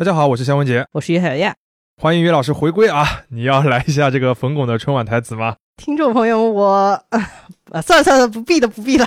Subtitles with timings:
[0.00, 1.54] 大家好，我是肖文杰，我是于海燕，
[2.00, 3.04] 欢迎于老师回归啊！
[3.28, 5.56] 你要来一下这个冯巩的春晚台词吗？
[5.76, 6.98] 听众朋友，我
[7.70, 9.06] 啊，算了算了，不必了，不必了。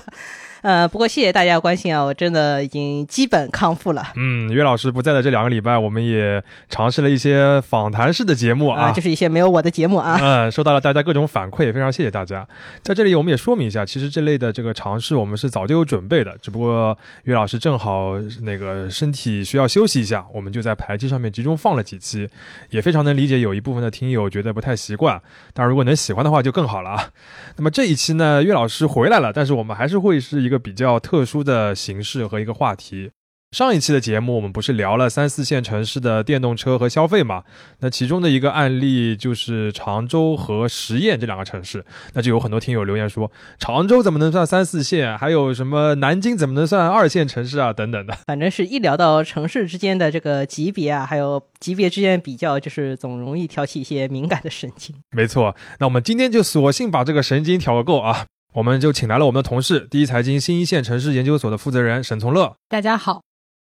[0.64, 4.02] 呃，不过谢谢大家关心啊，我真的已经基本康复了。
[4.16, 10.18] 嗯，岳老师不在的这两个礼拜，我们也尝试了一些访谈式的节目啊，就是一些没有我的节目啊。
[10.22, 12.48] 嗯，收到了大家各种反馈，非常谢谢大家。
[12.82, 22.30] 在这里，我们也说明一下，其实这类的这个尝试，我们是早就有准备的，只不过岳老师正好那个身体需要休息一下，我们就在排期上面集中放了几期，
[22.70, 25.22] 也非常能理解有一部分的听友觉得不太习惯，
[25.54, 27.10] 但如果能喜欢的话就更好了啊。
[27.58, 30.53] 那么这一期呢，岳老师回来了，但是我们还是会是一个。
[30.54, 33.10] 一个比较特殊的形式和一个话题。
[33.52, 37.44] 上一期的节目，我们不是聊了三四线城市的电动车和消费嘛？
[37.80, 41.84] 那其中的一个案例就是常州和十堰这两个城市。
[42.14, 45.18] 那就有很多听友留言说，常州怎么能算三四线？
[45.18, 47.74] 还有什么南京怎么能算二线城市啊？
[47.74, 48.16] 等等的。
[48.26, 54.96] 反正是一聊到城市之间的这个级别啊，还有级别之间比较，就是总容易挑起一些敏感的神经。
[55.12, 55.56] 没错。
[55.80, 58.26] 那我们今天就索性把这个神经挑个够啊！
[58.56, 62.56] 我们就请来了我们的同事，第一财经新一线城市研究所的负责人沈从乐。
[62.70, 63.24] 大家好，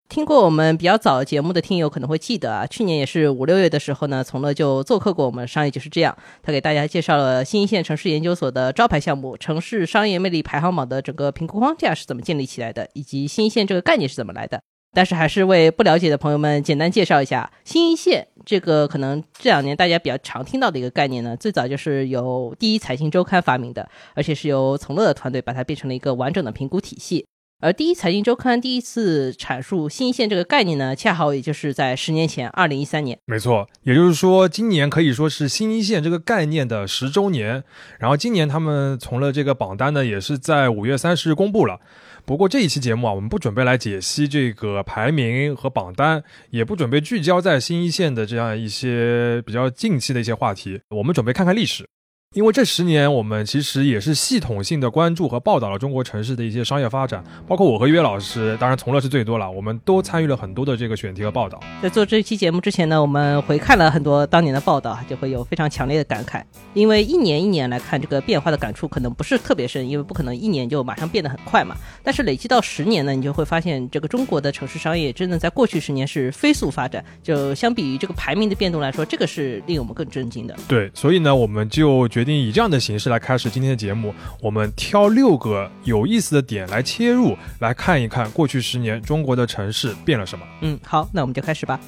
[0.09, 14.61] 听过我们比较早节目的听友可能会记得啊，去年也是五六月的时候呢，从乐就做客过我们商业就是这样，他给大家介绍了新一线城市研究所的招牌项目——城市商业魅力排行榜的整个评估框架是怎么建立起来的，以及新一线这个概念是怎么来的。
[14.93, 27.25] 但是还是为不了解的朋友们简单介绍一下新一线这个可能这两年大家比较常听到的一个概念呢，最早就是由第一财经周刊发明的，而且是由从乐的团队把它变成了一个完整的评估体系。
[27.61, 33.17] 而第一财经周刊第一次阐述新一线这个概念呢，恰好也就是在十年前，二零一三年。
[33.25, 37.63] 没错，也就是说今年可以说是新一线这个概念的十周年。
[37.99, 41.79] 然后今年他们从了这个榜单呢，也是在五月三十日公布了。
[42.25, 51.85] 不过这一期节目啊，我们不准备来解析这个排名和榜单，也不准备聚焦在新一线的这样一些比较近期的一些话题，我们准备看看历史。
[52.33, 61.59] 因为这十年，我们其实也是系统性的关注和报道了中国城市的一些商业发展，包括我和约老师，当然从乐是最多了，我们都参与了很多的这个选题和报道。
[61.83, 66.41] 在做这期节目之前呢，我们回看了很多当年的报道，就会有非常强烈的感慨。
[66.73, 71.75] 因为一年一年来看，这个变化的感触可能不是特别深，因为不可能一年就马上变得很快嘛。
[72.01, 77.05] 但是累积到十年呢，你就会发现，这个中国的城市商业真的在过去十年是飞速发展。
[77.21, 80.55] 就相比于这个排名的变动来说，这个是令我们更震惊的。
[80.67, 84.13] 对，所以呢，我们就决定以这样的形式来开始今天的节目。
[84.41, 90.45] 我们挑六个有意思的点来切入，来看一看过去十年中国的城市变了什么。
[90.61, 91.79] 嗯，好，那我们就开始吧。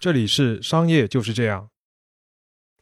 [0.00, 1.68] 这里是商业就是这样。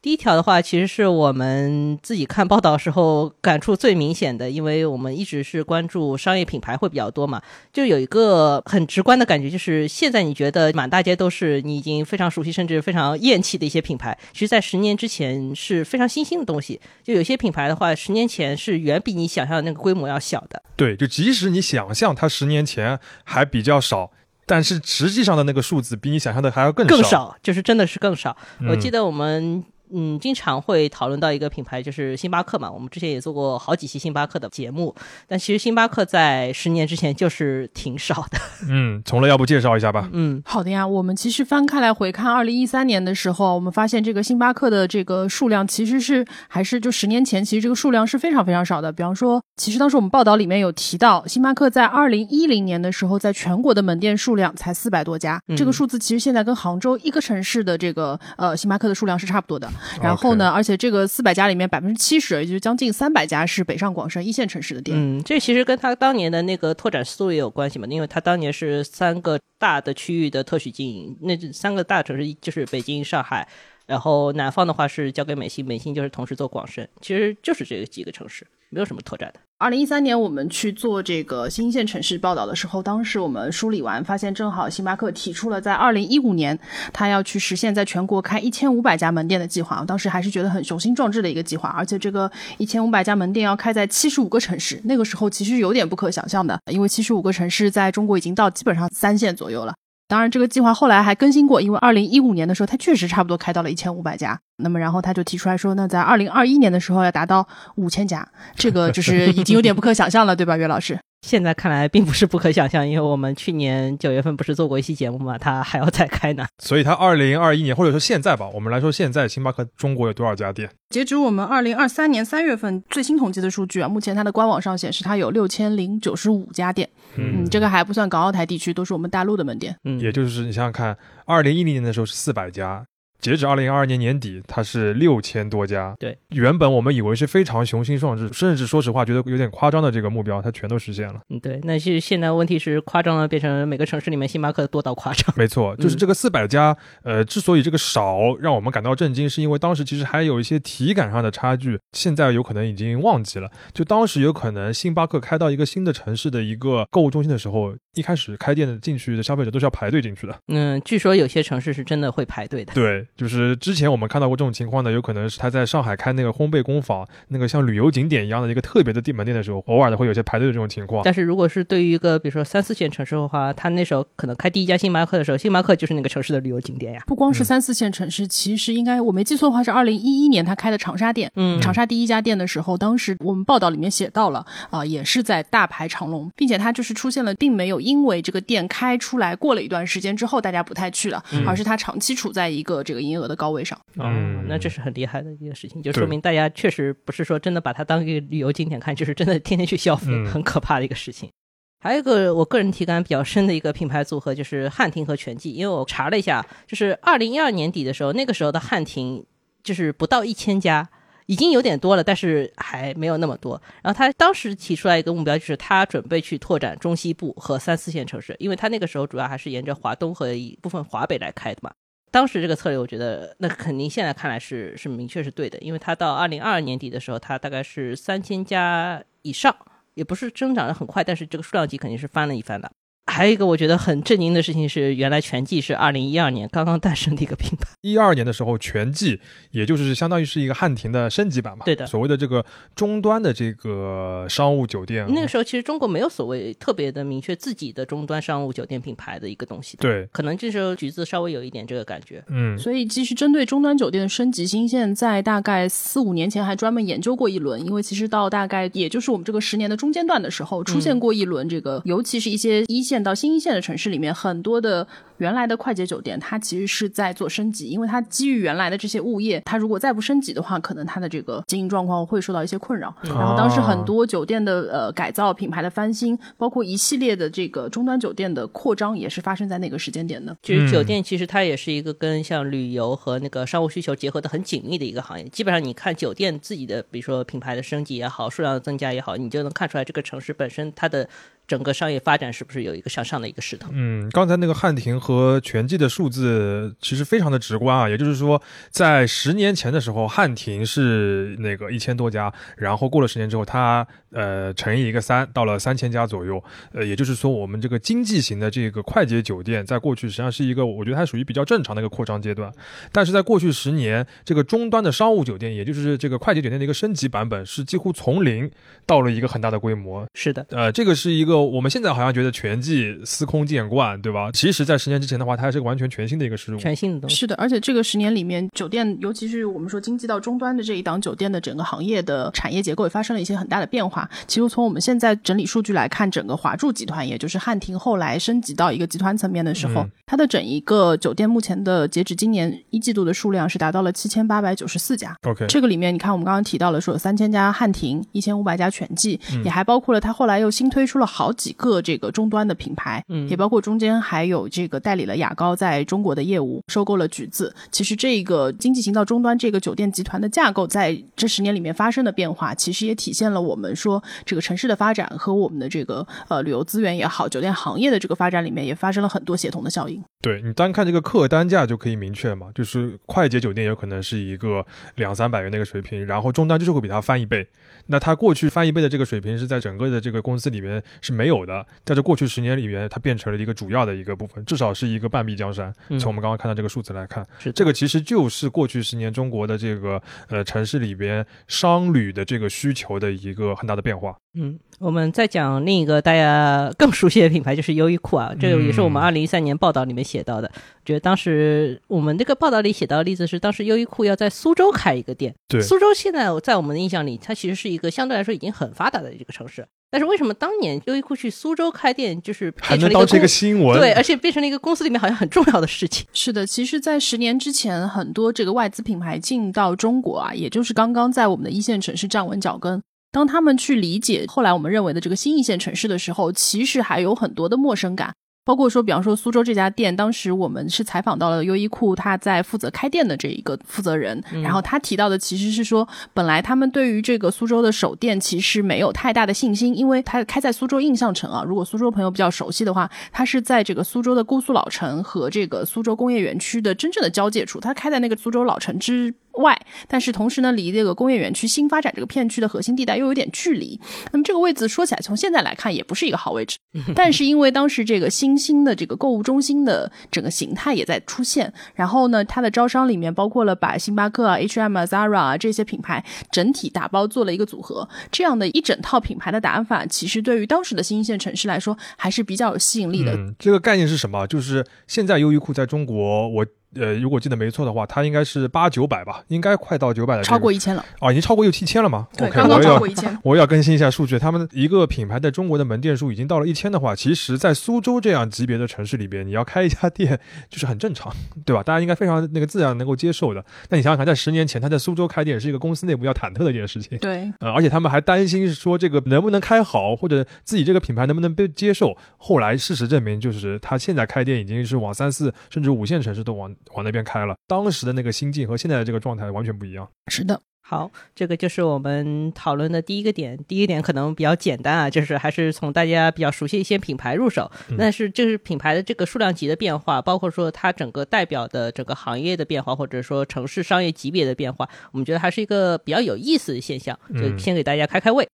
[0.06, 16.81] 第一条的话，其实是我们自己看报道时候感触最明显的，因为我们一直是关注商业品牌会比较多嘛，就有一个很直观的感觉，就是现在你觉得满大街都是你已经非常熟悉甚至非常厌弃的一些品牌，其实，在十年之前是非常新兴的东西。
[17.03, 20.62] 就有些品牌的话，十年前是远比你想象的那个规模要小的。
[20.77, 24.12] 对，就即使你想象它十年前还比较少。
[24.49, 28.37] 但是实际上的那个数字比你想象的还要更更少，就是真的是更少。
[28.69, 29.65] 我记得我们。
[29.93, 32.71] 嗯，经常会讨论到一个品牌，就是星巴克嘛。
[32.71, 34.95] 我们之前也做过好几期星巴克的节目，
[35.29, 38.39] 但其实星巴克在十年之前就是挺少的。
[38.69, 40.09] 嗯，从乐要不介绍一下吧？
[40.13, 40.87] 嗯，好的呀。
[40.87, 48.93] 我们其实翻开来回看二零一三年的时候，我们发现这个星巴克的这个数量其实是还是就十年前，其实这个数量是非常非常少的。
[48.93, 55.41] 比方说，其实当时我们报道里面有提到，星巴克在二零一零年的时候，在全国的门店数量才四百多家。
[55.57, 59.71] 这个数字其实现在跟杭州一个城市的这个呃星巴克的数量是差不多的。
[60.03, 60.51] 然后呢？
[60.51, 64.97] 而且这个四百家里面，百分之七十，也就是将近三百家是北上广深一线城市的店。
[64.97, 73.47] 嗯，这其实跟他当年的那个拓展思路也有关系嘛，因为他当年是三个大的区域的特许经营，那三个大城市就是北京、上海，
[73.87, 79.41] 然后南方的话是交给美心，美心就是同时做广深，其实就是这几个城市，没有什么拓展的。
[79.59, 86.59] 二零一三年，我们去做这个新一线城市报道的时候，当时我们梳理完，发现正好星巴克提出了在二零一五年，
[86.92, 89.83] 他要去实现在全国开一千五百家门店的计划。
[89.86, 99.74] 当时还是觉得很雄心壮志的一个计划，而且这个一千五百家门店要开在七十五个城市，那个时候其实有点不可想象的，因为七十五个城市在中国已经到基本上三线左右了。
[100.09, 104.39] 当然，这个计划后来还更新过，因为二零一五年的时候，它确实差不多开到了一千五百家。
[104.59, 110.99] 那么，然后他就提出来说，那在二零二一年的时候要达到五千家，这个就是已经有点不可想象了，对吧，岳老师？
[111.27, 116.47] 现在看来并不是不可想象，因为我们去年九月份不是做过一期节目嘛，它还要再开呢。
[116.63, 120.71] 所以它二零二一年或者说现在吧，我们来说现在星巴克中国有多少家店？
[120.91, 129.77] 截止我们二零二三年三月份最新统计的数据啊，目前它的官网上显示它有六千零九十五家店，嗯，这个还不算港澳台地区，都是我们大陆的门店。
[129.83, 132.87] 嗯，也就是你想想看，二零一零年的时候是四百家。
[133.21, 135.95] 截止二零二二年年底，它是六千多家。
[135.98, 141.21] 对，原本我们以为是非常雄心壮志，甚至说实话觉得有点夸张的这个目标，它全都实现了。
[141.30, 141.60] 嗯，对。
[141.65, 145.34] 那是现在问题是夸张了，变成每个城市里面星巴克多到夸张。
[145.36, 153.51] 没错，就是这个四百家，呃，之所以这个少让我们感到震惊，是因为当时其实还有一些体感上的差距，现在有可能已经忘记了。
[153.72, 160.39] 就当时有可能星巴克开到一个新的城市的一个购物中心的时候，一开始开店的进去的消费者都是要排队进去的。
[160.47, 162.72] 嗯，据说有些城市是真的会排队的。
[162.72, 163.97] 对，就是之前我。
[163.97, 171.01] 们看到过这种情况呢，有可能是他在上海开那个烘焙工坊，那个像旅游景点一样的一个特别的地门店的时候，偶尔的会有些排队的这种情况。
[171.03, 177.03] 但是如果是对于一个比如说三四线城市的话，他那时候可能开第一家星巴克的时候，星巴克就是那个城市的旅游景点呀。
[177.07, 181.33] 不光是三四线城市，其实应该我没记错的话是二零一一年他开的长沙店。
[181.37, 193.80] 嗯，长沙第一家店的时候，当时我们报道里面写到了啊，也是在大排长龙，并且它就是出现了，并没有因为这个店开出来过了一段时间之后大家不太去了，而是它长期处在一个这个营业额的高位上。
[193.97, 194.56] 嗯，那。
[194.66, 201.30] 这是很厉害的一个事情，就说明大家确实不是说真的把它当一个旅游景点看，就是真的天天去消费，很可怕的一个事情。
[201.78, 209.24] 还有一个我个人体感比较深的一个品牌组合就是汉庭和全季，因为我查了一下，就是二零一二年底的时候，那个时候的汉庭
[209.62, 210.88] 就是不到一千家，
[211.27, 213.61] 已经有点多了，但是还没有那么多。
[213.83, 221.71] 然后他当时提出来一个目标，就是他准备去拓展中西部和三四线城市，因为他那个时候主要还是沿着华东和一部分华北来开的嘛。
[222.11, 229.55] 当时这个策略，我觉得那肯定现在看来是是明确是对的，因为它到二零二二年底的时候，它大概是三千家以上，
[229.95, 232.71] 也不是增长的很快，但是这个数量级肯定是翻了一番的。
[233.07, 237.69] 还有一个我觉得很震惊的事情是，原来全季是二零一二年刚刚诞生的一个品牌。
[237.81, 239.21] 一二年的时候，全季
[239.53, 241.65] 也就是相当于是一个汉庭的升级版嘛。
[241.65, 242.45] 对的，所谓的这个
[242.75, 245.07] 终端的这个商务酒店。
[245.09, 249.77] 那个时候其实中国没有所谓特别的明确自己的终端商务酒店品牌的一个东西。
[249.79, 252.23] 对，可能这时候橘子稍微有一点这个感觉。
[252.29, 263.87] 嗯，所以其实针对终端酒店的升级新线，在大概四五年前还专门研究过一轮，因为其实到大概也就是我们这个十年的中间段的时候，出现过一轮这个，尤其是一些一线到新一线的城市。
[263.87, 264.85] 里面很多的
[265.19, 272.93] 原来的快捷酒店，它其实是在做升级，因为它基于原来的这些物业，它如果再不升级的话，可能它的这个经营状况会受到一些困扰。
[273.04, 280.37] 然后当时很多酒店的呃改造、品牌的翻新，包括一系列的这个终端酒店的扩张，也是发生在那个时间点的。
[280.43, 285.25] 就是酒店其实它也是一个跟像旅游和那个商务需求结合的很紧密的一个行业。
[285.28, 291.09] 基本上你看酒店自己的，比如说品牌的升级也好，数量的增加也好，你就能看出来这个城市本身它的。
[291.47, 293.69] 整个商业发展是不是有一个向上的一个势头？
[293.73, 298.40] 嗯，刚才那个汉庭和全季的数字其实非常的直观啊，也就是说，
[298.71, 306.42] 在十年前的时候，汉庭是那个一千多家，然后过了十年之后，它呃乘以一个三，到了三千家左右。
[306.73, 312.50] 呃，也就是说，我们这个经济型的这个快捷酒店，在过去实际上是一个，我觉得它属于比较正常的一个扩张阶段。
[312.90, 318.50] 但是在过去十年，这个终端的商务酒店，也就是这个快捷酒店的一个升级版本，是几乎从零
[318.87, 320.07] 到了一个很大的规模。
[320.14, 321.37] 是的，呃，这个是一个。
[321.37, 324.30] 我们现在好像觉得全季司空见惯，对吧？
[324.33, 327.14] 其实，在十年之前的话，它还是个完全全新的一个事物，全新的东西。
[327.16, 334.06] 是的，而且这个十年里面，酒店，尤其是我们说经济到终端的这一档酒店的整个行业的产业结构，也发生了一些很大的变化。
[334.27, 345.17] 其实，从我们现在整理数据来看，整个华住集团，也就是汉庭后来升级到一个集团层面的时候，它的整一个酒店目前的截止今年一季度的数量是达到了七千八百九十四家。
[345.23, 351.81] OK，这个里面你看，我们刚刚提到了说有三千家汉庭，一千五百家全季，也还包括了它后来又新推出了好几个。
[351.87, 357.55] 这个终端的品牌，嗯，也包括中间还有这个代理了雅高在中国的业务，收购了橘子。
[357.71, 363.86] 其实这个经济型到终端这个酒店集团的架构，在这十年里面发生的变化，其实也体现了我们说
[364.25, 370.02] 这个城市的发展和我们的这个呃旅游资源也好，酒店行业的这个发展里面也发生了很多协同的效应。
[370.23, 374.66] 对你单看这个客单价就可以明确嘛，就是快捷酒店有可能是一个
[374.97, 377.47] 两三百元的一个水平，然后终端就是会比它翻一倍。
[377.87, 385.73] 那它过去翻一倍的这个水平是在整个的这个公司里面是没有的，在这过去十年里面，它变成了一个主要的一个部分，至少是一个半壁江山。
[386.00, 394.16] 从我们刚刚看到这个数字来看，是这个其实就是过去十年中国的这个呃城市里边商旅的这个需求的一个很大的变化。
[394.38, 400.50] 嗯，我们再讲另一个大家更熟悉的品牌，就是优衣库啊，这个也是我们二零一三年报道里面写到的。
[400.85, 405.35] 觉得当时我们这个报道里写到的例子是，当时优衣库要在苏州开一个店。
[405.49, 409.66] 对，苏州现在在我们的印象里，它其实是一个相对来说已经很发达的一个城市。
[409.88, 413.78] 但是为什么当年优衣库去苏州开店，就是还变成了一个能当成一个新闻？
[413.78, 416.04] 对，而且变成了一个公司里面好像很重要的事情。
[416.12, 422.83] 是的，其实，在十年之前，很多这个外资品牌进到中国啊，也就是刚刚在我们的一线城市站稳脚跟。
[423.17, 428.13] 当他们去理解后来我们认为的这个新一线城市的时候，其实还有很多的陌生感。
[428.45, 441.43] 包括说，比方说苏州这家店，当时我们是采访到了优衣库他在负责开店的这一个负责人，然后他提到的其实是说，本来他们对于这个苏州的首店其实没有太大的信心，因为他开在苏州印象城啊。
[441.43, 449.15] 如果苏州朋友比较熟悉的话，它是在这个苏州的姑苏老城和这个苏州工业园区的真正的交界处，它开在那个苏州老城之。
[449.37, 453.78] 外，但是同时呢，离这个工业园区新发展这个片区的核心地带又有点距离。
[454.12, 456.57] 那么这个位置说起来，从现在来看也不是一个好位置。
[456.95, 473.12] 但是因为当时这个新兴的这个购物中心的整个形态也在出现，然后呢，它的招商里面包括了把星巴克啊、H&M 啊、Zara 啊这些品牌整体打包做了一个组合，这样的一整套品牌的打法，其实对于当时的新一线城市来说还是比较有吸引力的。
[473.14, 474.26] 嗯，这个概念是什么？
[474.26, 476.47] 就是现在优衣库在中国，我。
[476.78, 480.85] 呃，如果记得没错的话，它应该是八九百吧，应该快到九百了，超过一千了。
[481.00, 482.06] 哦，已经超过六七千了吗？
[482.16, 483.18] 对，刚刚超过一千。
[483.23, 490.18] 我要更新一下数据，他们一个品牌在中国的门店数已经到了一千的话，其实，在苏州这样级别的城市里边，你要开一家店
[490.49, 491.12] 就是很正常，
[491.45, 491.62] 对吧？
[491.62, 493.45] 大家应该非常那个自然能够接受的。
[493.71, 496.99] 那你想想看，在十年前，他在苏州开店是一个公司内部要忐忑的一件事情。
[496.99, 501.97] 对，呃，而且他们还担心说这个能不能开好，或者自己这个品牌能不能被接受。
[502.16, 507.35] 后来事实证明，就是他现在开店已经是往三四甚至五线城市都往往那边开了。
[507.47, 509.89] 当时的那个心境和现在的这个状态完全不一样。
[510.09, 513.39] 是的，好，这个就是我们讨论的第一个点。
[513.47, 517.51] 第一点可能比较简单啊，就是还是从大家比较熟悉一些品牌入手。
[517.79, 526.99] 但是就是品牌的这个数量级的变化，包括说它整个代表的整个行业的变化，或者说城市商业级别的变化，我们觉得还是一个比较有意思的现象。
[527.15, 528.27] 就先给大家开开胃。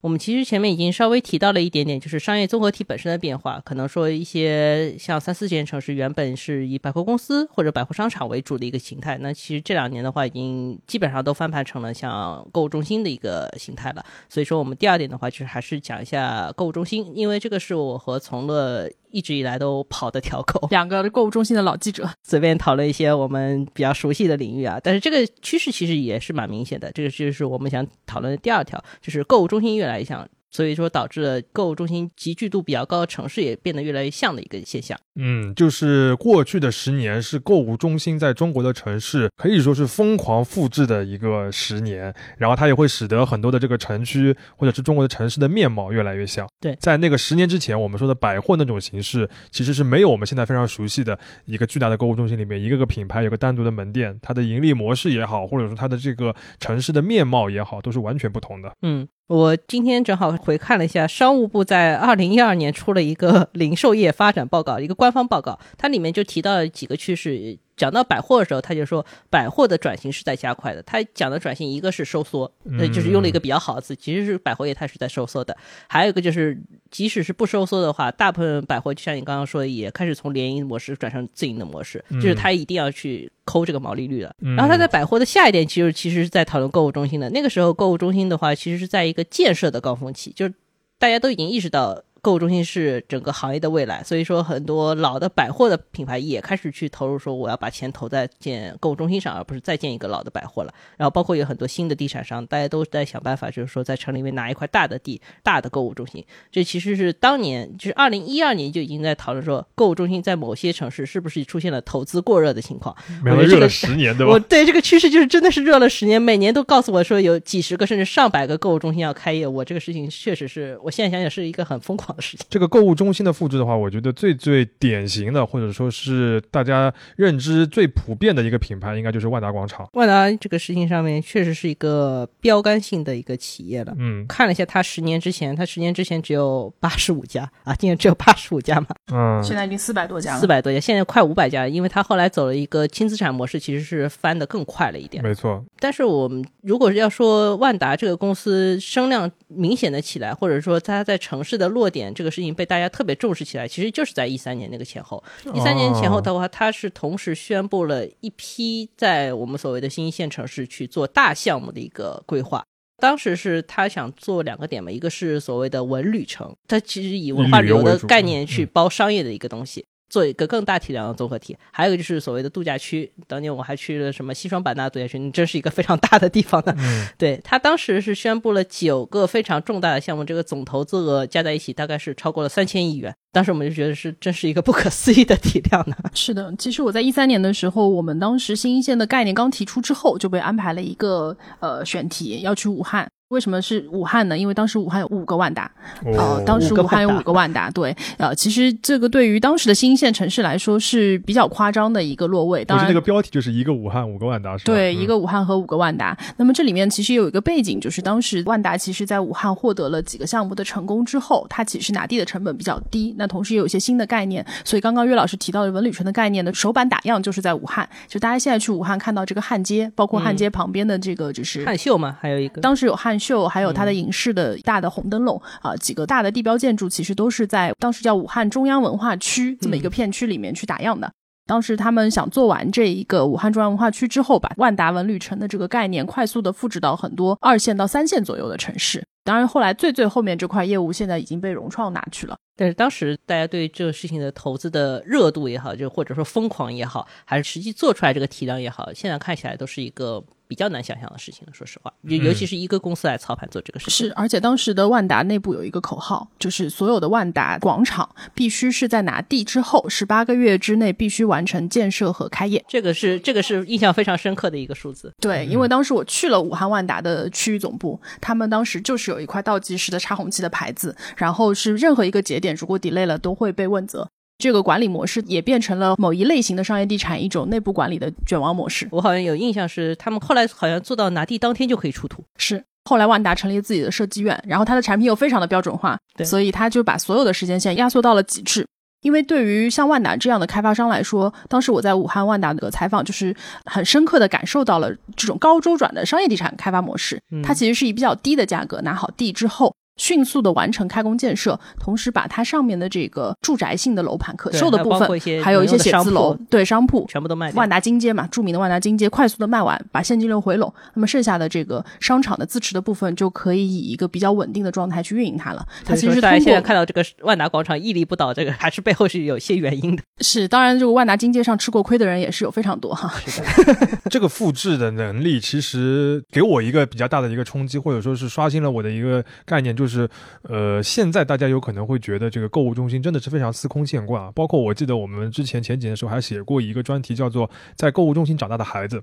[0.00, 3.60] 我们其实前面已经稍微提到了一点点，就是商业综合体本身的变化。
[3.64, 14.04] 可能说一些像三四线城市原本是以百货公司或者百货商场为主的一个形态，那其实这两年的话，已经基本上都翻盘成了像购物中心的一个形态了。
[14.28, 18.88] 所以说，我们第二点的话，就是还是讲一下购物中心，因为这个是我和从乐。
[19.10, 24.78] 一直以来都跑的条狗， 两个购物中心的老记者，随便讨论一些我们比较熟悉的领域啊。
[24.82, 30.28] 但是这个趋势其实也是蛮明显的，这个就是我们想讨论的第二条，就是购物中心越来越像。
[30.50, 34.98] 所以说，导致了购物中心集聚度比较高的城市也变得越来越像的一个现象。
[35.20, 46.48] 嗯，就是过去的十年是购物中心在中国的城市可以说是疯狂复制的一个十年，然后它也会使得很多的这个城区或者是中国的城市的面貌越来越像。
[46.60, 58.72] 对，在那个十年之前，我们说的百货那种形式，其实是没有我们现在非常熟悉的一个巨大的购物中心里面一个个品牌有个单独的门店，它的盈利模式也好，或者说它的这个城市的面貌也好，都是完全不同的。
[58.82, 59.06] 嗯。
[59.28, 67.58] 我今天正好回看了一下，商务部在二零一二年出了一个零售业发展报告，一个官方报告，它里面就提到了几个趋势。
[67.78, 70.82] 讲到百货的时候，他就说百货的转型是在加快的。
[70.82, 75.56] 他讲的转型，一个是收缩，那就是用了一个比较好的词，其实是百货业态是在收缩的。
[75.86, 84.34] 还有一个就是，即使是不收缩的话，大部分百货就像你刚刚说的，也开始从联营模式转成自营的模式，就是他一定要去抠这个毛利率了。
[84.40, 87.30] 然后他在百货的下一点，其实其实是在讨论购物中心的。
[87.30, 90.52] 那个时候，购物中心的话，其实是在一个建设的高峰期，就是
[90.98, 92.02] 大家都已经意识到。
[92.28, 100.74] 购物中心是整个行业的未来，所以说很多老的百货的品牌也开始去投入，说我要把钱投在建购物中心上，而不是再建一个老的百货了。
[100.98, 106.22] 然后包括有很多新的地产商，大家都在想办法，就是说在城里面拿一块大的地，大的购物中心。
[106.52, 112.94] 这其实是当年就是二零一二年就已经在讨论说，购物中心在某些城市是不是出现了投资过热的情况。
[113.24, 114.32] 没有热了十年，对吧？
[114.34, 119.46] 我对这个趋势就是真的是热了十年，每年都告诉我说有几十个甚至上百个购物中心要开业。
[119.46, 122.44] 我这个事情确实是我现在想想是一个很疯狂的事情。
[122.50, 129.88] 这个购物中心的复制的话，我觉得最最典型的，或者说是大家认知最普遍的一个品牌，应该就是万达广场。
[129.92, 133.94] 万达这个事情上面确实是一个标杆性的一个企业了。
[133.96, 138.88] 嗯，看了一下，它十年之前，它十年之前只有八十五家啊，今年只有八十五家嘛。
[139.12, 140.40] 嗯， 现在已经四百多家了。
[140.40, 145.22] 四百多家，现在快五百家，因为它后来走了一个轻资产模式，其实是翻的更快了一点。
[145.22, 145.64] 没错。
[145.80, 155.22] 但是我们如果是要说万达这个公司声量明显的起来，或者说它在城市的落点这个事情被大家特别重视起来，其实就是在一三年那个前后。
[155.54, 162.64] 一三年前后的话，他是同时宣布了一批在我们所谓的新一线城市去做大项目的一个规划。
[163.00, 169.84] 当时是他想做两个点嘛，一个是所谓的文旅城，它其实以文化旅游的概念去包商业的一个东西。
[170.08, 171.56] 做一个更大体量的综合体。
[171.70, 176.74] 还有一个就是所谓的度假区，当年我还去了什么西双版纳度假区，你真是一个非常大的地方呢。
[176.78, 183.14] 嗯对他当时是宣布了九个非常重大的项目，这个总投资额加在一起大概是超过了三千亿元。
[183.32, 185.96] 当时我们就觉得是真是一个不可思议的体量呢。
[186.14, 193.08] 是的，其实我在一三年的时候，我们当时新一线的概念刚提出之后，就被安排了一个呃选题，要去武汉。
[193.28, 194.38] 为什么是武汉呢？
[194.38, 195.70] 因为当时武汉有五个万达，
[196.02, 202.64] 呃哦，，当时武汉有五个万达，对，呃，其实这个对于当时的新一线城市来说是比较夸张的一个落位。
[202.64, 204.72] 当然，不是那个标题就是一个武汉五个万达是吧？
[204.72, 206.16] 对，嗯一个武汉和五个万达。
[206.38, 214.42] 那么这里面其实有一个背景，就是当时万达其实在武汉获得了几个项目的成功之后，它其实拿地的成本比较低，那同时也有一些新的概念。
[214.64, 231.10] 所以刚刚岳老师提到的文旅城的概念的首版打样就是在武汉，就大家现在去武汉看到这个汉街，包括汉街旁边的这个就是汉秀嘛，还有一个当时有汉秀，还有它的影视的大的红灯笼啊、几个大的地标建筑，其实都是在当时叫武汉中央文化区这么一个片区里面去打样的。
[231.46, 239.02] 当时他们想做完这一个武汉中央文化区之后，把万达文旅城的这个概念快速的复制到很多二线到三线左右的城市。
[239.24, 242.36] 当然，后来最最后面这块业务现在已经被融创拿去了。
[242.58, 251.46] 但是当时大家对这个事情的投资的热度也好，就或者说疯狂也好，还是实际做出来这个体量也好，现在看起来都是一个比较难想象的事情。
[251.52, 262.64] 说实话，尤尤其是一个公司来操盘做这个事情，是，而且当时的万达内部有一个口号，就是所有的万达广场必须是在拿地之后十八个月之内必须完成建设和开业。
[262.66, 265.12] 这个是这个是印象非常深刻的一个数字。
[265.20, 274.08] 对，因为当时我去了武汉万达的区域总部，他们当时就是有一块倒计时的插红旗的牌子，然后是任何一个节点如果 delay 了都会被问责。
[274.38, 278.86] 这个管理模式也变成了某一类型的商业地产一种内部管理的卷王模式。
[278.92, 282.22] 我好像有印象是他们后来好像做到拿地当天就可以出图。
[282.36, 288.64] 是，后来万达成立了自己的设计院，然后它的产品又非常的标准化，所以它就把所有的时间线压缩到了极致。
[289.02, 297.20] 因为对于像万达这样的开发商来说，当时我在武汉万达的采访，就是很深刻的感受到了这种高周转的商业地产开发模式。
[297.32, 299.74] 嗯它其实是以比较低的价格拿好地之后。
[299.98, 307.68] 迅速的完成开工建设，同时把它上面的这个住宅性的楼盘可售的部分，还有一些写字楼铺，对商铺，全部都卖掉万。
[307.68, 315.66] 达金街嘛，著名的万达金街快速的卖完，把现金流回笼，那么剩下的这个商场的自持的部分就可以以一个比较稳定的状态去运营它了。
[315.84, 320.02] 它其实大家现在通过看到这个万达广场屹立不倒，这个 还是背后是有一些原因的。
[320.20, 323.12] 是，当然这个万达金街上吃过亏的人也是有非常多哈。
[324.08, 330.06] 这个复制的能力，其实给我一个比较大的一个冲击，或者说是刷新了我的一个概念，就是，就是
[330.42, 334.30] 呃，现在大家有可能会觉得这个购物中心真的是非常司空见惯啊。
[334.34, 338.98] 包括我记得我们之前前几年的时候还写过一个专题，叫做《在购物中心长大的孩子》。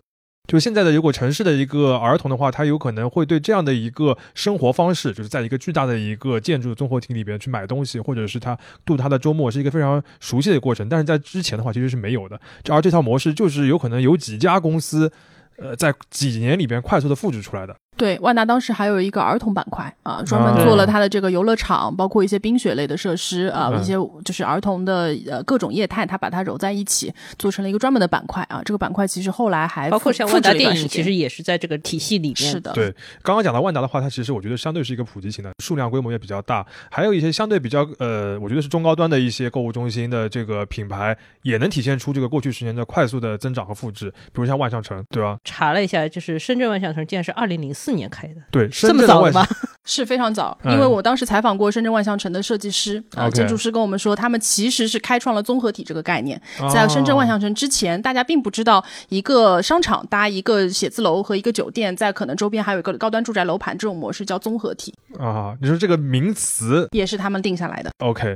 [0.48, 10.88] 就现在的如果城市的一个儿童的话，他有可能会对这样的一个生活方式，就是在一个巨大的一个建筑综合体里边去买东西，或者是他度他的周末，是一个非常熟悉的过程。
[10.88, 12.40] 但是在之前的话，其实是没有的。
[12.70, 15.12] 而这套模式就是有可能有几家公司，
[15.58, 17.76] 呃，在几年里边快速的复制出来的。
[17.98, 28.62] 对，万达当时还有一个儿童板块啊，专门啊做了它的这个游乐场，包括一些冰雪类的设施啊，嗯一些就是儿童的呃各种业态，它把它揉在一起，做成了一个专门的板块啊。
[28.66, 32.36] 这个板块其实后来还包括像万达电影，其实也是在这个体系里面。
[32.36, 45.38] 是的，对，刚刚讲到万达的话，它其实我觉得相对是一个普及型的，数量规模也比较大，还有一些相对比较呃，我觉得是中高端的一些购物中心的这个品牌，也能体现出这个过去十年的快速的增长和复制，比如像万象城，对吧？
[45.44, 49.46] 查了一下，就是深圳万象城竟然是二零零四年开的，对，这么早吗？
[49.88, 56.42] 是非常早，嗯因为我当时采访过深圳万象城的设计师啊、建筑师跟我们说，他们其实是开创了综合体这个概念。
[56.60, 67.92] 哦在深圳万象城之前，大家并不知道一个商场搭一个写字楼和一个酒店，在可能周边还有一个高端住宅楼盘这种模式叫综合体，啊，你说这个名词也是他们定下来的。
[68.00, 68.36] OK，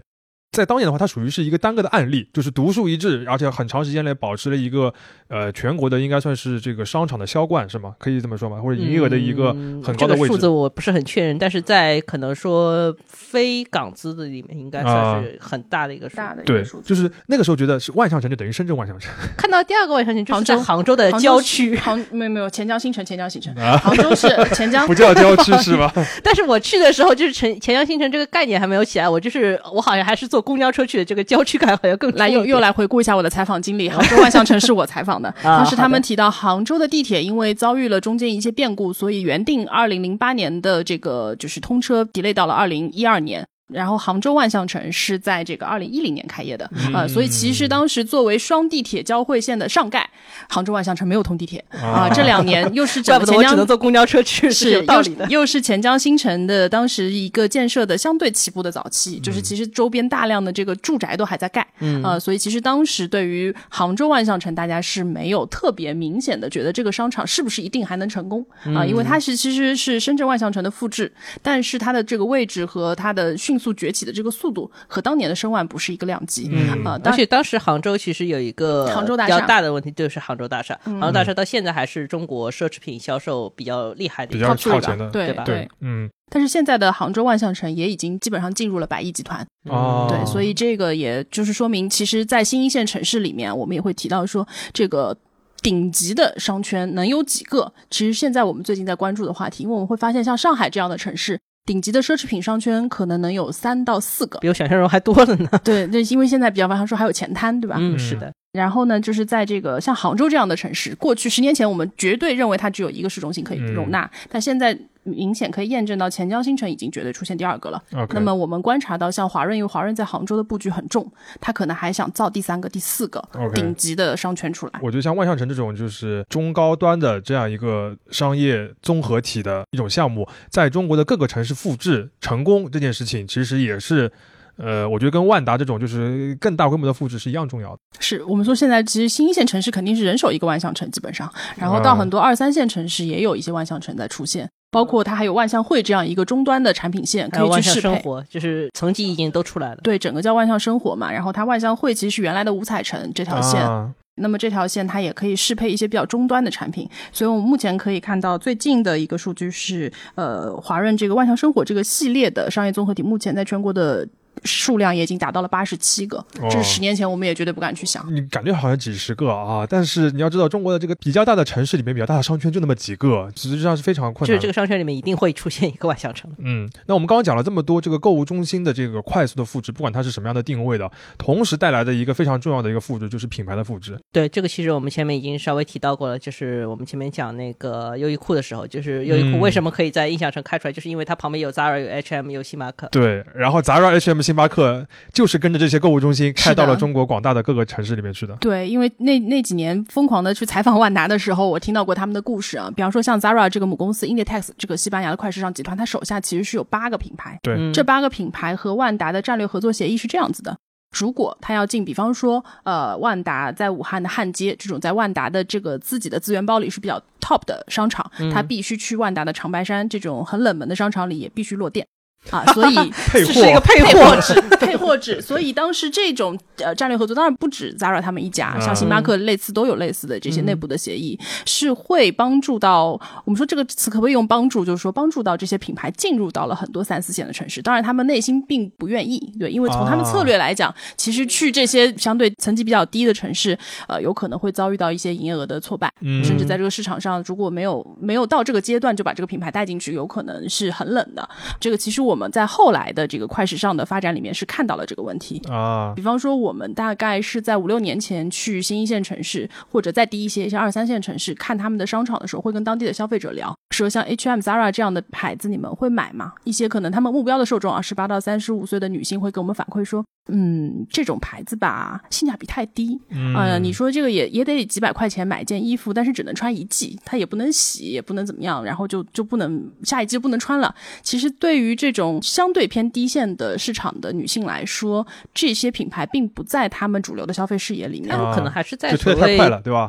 [0.52, 4.92] 在当年的话，它属于是一个单个的案例，就是独树一帜，而且很长时间内保持了一个
[5.28, 7.94] 呃全国的应该算是这个商场的销冠是吗？
[8.00, 8.60] 可以这么说吗？
[8.60, 16.18] 或者营业额的一个嗯很高的位置这个数字我不是很确认，但是在可能说非港资的里面，应该算是很大的一个数。
[16.18, 16.90] 大的一对个数，字。
[16.90, 25.94] 就是那个时候觉得是万象城就等于深圳万象城 看到第二个万象城，就是杭州在杭州的郊区，杭没有没有钱江新城，钱江新城，啊，杭州是 钱江不叫郊区是吧？
[26.24, 33.90] 但是我去的时候，就是钱钱江新城这个概念还没有起来，我就是我好像还是坐公交车去的，这个郊区感好像更来又又来回顾一下我的采访经历。
[33.90, 43.46] 杭州万象城是我采访的， 啊当时他们提到杭州的地铁因为遭遇了中间一些变故，所以原定二零零八年的这个就是通车 delay 到了二零一二年。
[43.70, 46.94] 然后杭州万象城是在这个二零一零年开业的，嗯。
[46.94, 50.10] 呃，所以其实当时作为双地铁交汇线的上盖，
[50.50, 55.26] 杭州万象城没有通地铁啊、这两年又是整 怪不得我只个钱江能坐公交车去，是有道理的。
[55.26, 80.80] 又是又是钱江新城的当时一个建设的相对起步的早期，就是其实周边大量的这个住宅都还在盖，嗯，呃，所以其实当时对于杭州万象城，大家是没有特别明显的觉得这个商场是不是一定还能成功啊、因为它是其实是深圳万象城的复制，但是它的这个位置和它的迅速崛起的这个速度和当年的申万不是一个量级，嗯啊、当而且当时杭州其实有一个比杭州大厦嗯较大的问题，就是杭州大厦。
[80.86, 95.16] 杭州大厦到现在还是中国奢侈品销售比较厉害的比较一个靠前的对对吧对，嗯，但是现在的杭州万象城也已经基本上进入了百亿集团，哦，对，所以这个也就是说明，其实，在新一线城市里面，我们也会提到说，这个
[95.62, 97.74] 顶级的商圈能有几个？
[97.90, 101.40] 其实现在我们最近在关注的话题，因为我们会发现，像上海这样的城市，
[101.70, 104.40] 顶级的奢侈品商圈可能能有三到四个。
[104.40, 105.48] 比我想象中还多了呢。
[105.64, 107.76] 对，那因为现在比较方说还有前滩，对吧？
[107.80, 114.76] 嗯，是的，然后呢，就是在这个像杭州这样的城市，过去十年前我们绝对认为它只有一个市中心可以容纳，但现在
[115.10, 117.84] 明显可以验证到钱江新城已经绝对出现第二个了。
[118.12, 124.74] 那么我们观察到，像华润，因为华润在杭州的布局很重，他可能还想造第三个、第四个顶级的商圈出来。
[124.82, 134.12] 我觉得像万象城这种就是中高端的这样一个商业综合体的一种项目，在中国的各个城市复制成功这件事情，其实也是，
[134.58, 137.80] 呃，我觉得跟万达这种就是更大规模的复制是一样重要的。
[138.00, 144.50] 是我们说现在其实新一线城市肯定是人手一个万象城，基本上，然后到嗯很多二三线城市也有一些万象城在出现。
[144.72, 149.78] 包括它还有万象汇这样一个终端的产品线可以万象去适配，生活，就是层级已经都出来了。
[149.82, 151.12] 对，整个叫万象生活嘛。
[151.12, 164.08] 然后它万象汇其实是原来的五彩城这条线，啊，那么这条线它也可以适配一些比较终端的产品，所以我们目前可以看到最近的一个数据是，呃，华润这个万象生活这个系列的商业综合体，目前在全国的
[164.44, 168.06] 数量也已经达到了八十七个，这是十年前我们也绝对不敢去想。
[168.14, 174.28] 你感觉好像几十个啊，但是你要知道，中国的这个比较大的城市里面，比较大的商圈就那么几个，实际上是非常困难。
[174.28, 176.30] 就是这个商圈里面一定会出现一个万象城。
[176.40, 184.00] 嗯，那我们刚刚讲了这么多这个购物中心的这个快速的复制，不管它是什么样的定位的，同时带来的一个非常重要的一个复制就是品牌的复制。
[184.12, 192.88] 对，这个其实我们前面已经稍微提到过了，就是我们前面讲那个优衣库的时候，就是优衣库嗯为什么可以在印象城开出来，就是因为它旁边有 Zara、有 H&M、有星巴克。
[192.92, 198.36] 对，然后 Zara、H&M、星巴克就是跟着这些购物中心开到了中国广大的各个城市里面去的。
[198.36, 202.70] 对，因为那那几年疯狂的去采访万达的时候，我听到过他们的故事啊。
[202.76, 210.56] 比方说像 Zara 这个母公司 Inditex 这个西班牙的快时尚集团，它手下其实是有八个品牌，对嗯这八个品牌和万达的战略合作协议是这样子的。
[210.98, 221.86] 如果他要进，比方说，呃，万达在武汉的汉街这种在万达的这个自己的资源包里是比较 top 的商场，他必须去万达的长白山这种很冷门的商场里也必须落店
[222.30, 222.76] 啊，所以
[223.08, 225.22] 配这是一个货，配货配货制，配货制。
[225.22, 237.62] 所以当时这种呃战略合作，当然不止 Zara 他们一家，嗯像星巴克类似都有类似的这些内部的协议，是会帮助到我们说这个词可不可以用帮助，就是说帮助到这些品牌进入到了很多三四线的城市。
[237.62, 245.92] 当然他们内心并不愿意，对，因为从他们策略来讲，其实去这些相对层级比较低的城市，呃，有可能会遭遇到一些营业额的挫败。
[246.02, 251.28] 嗯甚至在这个市场上，如果没有没有到这个阶段就把这个品牌带进去，有可能是很冷的。
[251.60, 255.42] 这个其实我们在后来的这个快时尚的发展里面是看到了这个问题。
[255.50, 266.34] 啊，比方说，我们大概是在五六年前去新一线城市，或者再低一些一些二三线城市看他们的商场的时候，会跟当地的消费者聊，说像 H&M、Zara 这样的牌子，你们会买吗？
[266.44, 280.74] 一些可能他们目标的受众啊，十八到三十五岁的女性会给我们反馈说，嗯，这种牌子吧，性价比太低，嗯呃，你说这个也也得几百块钱买件衣服，但是只能穿一季，它也不能洗，也不能怎么样，然后就就不能下一季就不能穿了。
[281.02, 288.10] 其实对于这种相对偏低线的市场的女性来说，这些品牌并不在她们主流的消费视野里面。
[288.10, 289.40] 他们可能还是在就所谓？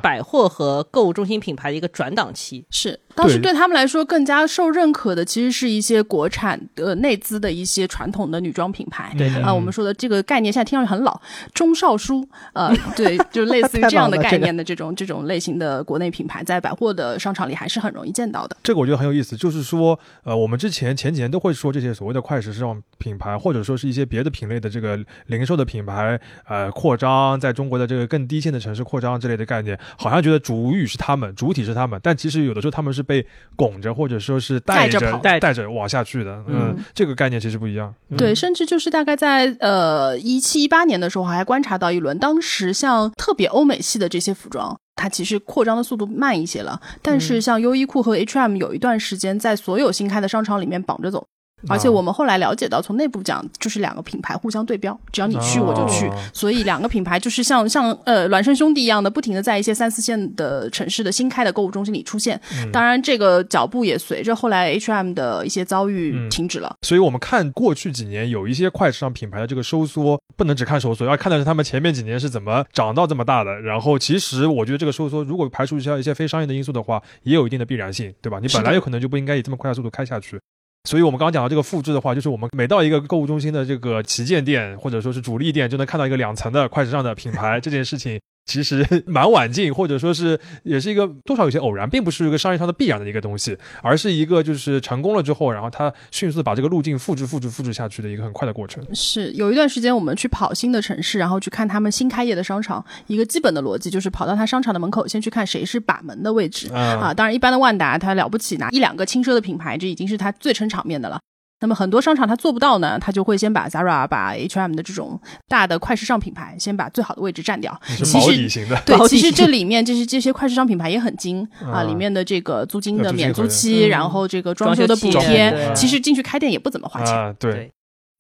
[0.03, 2.65] 百货和购物中心品牌的一个转档期。
[2.71, 9.15] 是，当时对对他们来说更加受认可的，其实是一些国产的内资的一些传统的女装品牌。
[9.17, 11.21] 对的啊、我们说的这个概念现在听上去很老，
[11.53, 18.57] 中少书，呃， 对，就类似于这样的概念的这种这种类型的国内品牌，在百货的商场里还是很容易见到的。
[18.63, 36.85] 这个我觉得很有意思，就是说，呃，我们之前前几年都会说这些所谓的快时尚品牌，或者说是一些别的品类的这个零售的品牌，呃，扩张在中国的这个更低线的城市扩张之类的概念，好像觉得主语是他们，主体是他们，但其实有的时候他们是被拱着，或者说是带着带着带着往下去的，嗯，嗯。
[36.95, 38.17] 这个概念其实不一样，嗯。
[38.17, 44.79] 对，甚至就是大概在呃一七一八年的时候，还观察到一轮，当时像特别欧美系的这些服装。
[44.97, 51.27] 它其实扩张的速度慢一些了，但是像优衣库和 H&M 有一段时间在所有新开的商场里面绑着走，
[51.69, 62.41] 而且我们后来了解到，从内部讲，就是两个品牌互相对标，只要你去我就去，哦所以两个品牌就是像像呃孪生兄弟一样的，不停的在一些三四线的城市的新开的购物中心里出现。
[62.55, 66.75] 嗯当然，这个脚步也随着后来 H&M 的一些遭遇嗯停止了。
[66.83, 73.61] 所以我们看过去几年有一些快时尚品牌的这个收缩，不能只看收缩，要看的是他们前面几年是怎么长到这么大的。
[73.61, 78.39] 然后其实我觉得这个收缩，如果排除一下一些非商业的因素的话，也有一定的必然性，对吧？
[78.41, 80.41] 你本来有可能就不应该以这么快的速度开下去。
[80.85, 88.19] 所以我们刚刚讲到这个复制的话，就是我们每到一个购物中心的这个旗舰店或者说是主力店，就能看到一个两层的快时尚的品牌，这件事情
[88.51, 98.85] 其实 蛮晚进，或者说是也是一个多少有些偶然，并不是一个商业上的必然的一个东西，而是一个就是成功了之后，然后他迅速地把这个路径复制、复制、复制下去的一个很快的过程。
[98.93, 106.73] 是有一段时间我们去跑新的城市，然后去看他们新开业的商场，一个基本的逻辑就是跑到他商场的门口，先去看谁是把门的位置。
[106.73, 111.21] 啊啊，当然，一般的万达它了不起，拿一两个轻奢的品牌，这已经是它最撑场面的了。
[111.61, 117.79] 那么很多商场它做不到呢，它就会先把 Zara、把 H&M 的这种大的快时尚品牌，先把最好的位置占掉。
[117.89, 127.15] 你是毛其实底型的，对， 其实这里面就是这些快时尚品牌也很精啊，啊里面的这个租金的免租期，嗯然后这个装修的补贴，其实进去开店也不怎么花钱。
[127.15, 127.53] 啊，对。
[127.53, 127.71] 对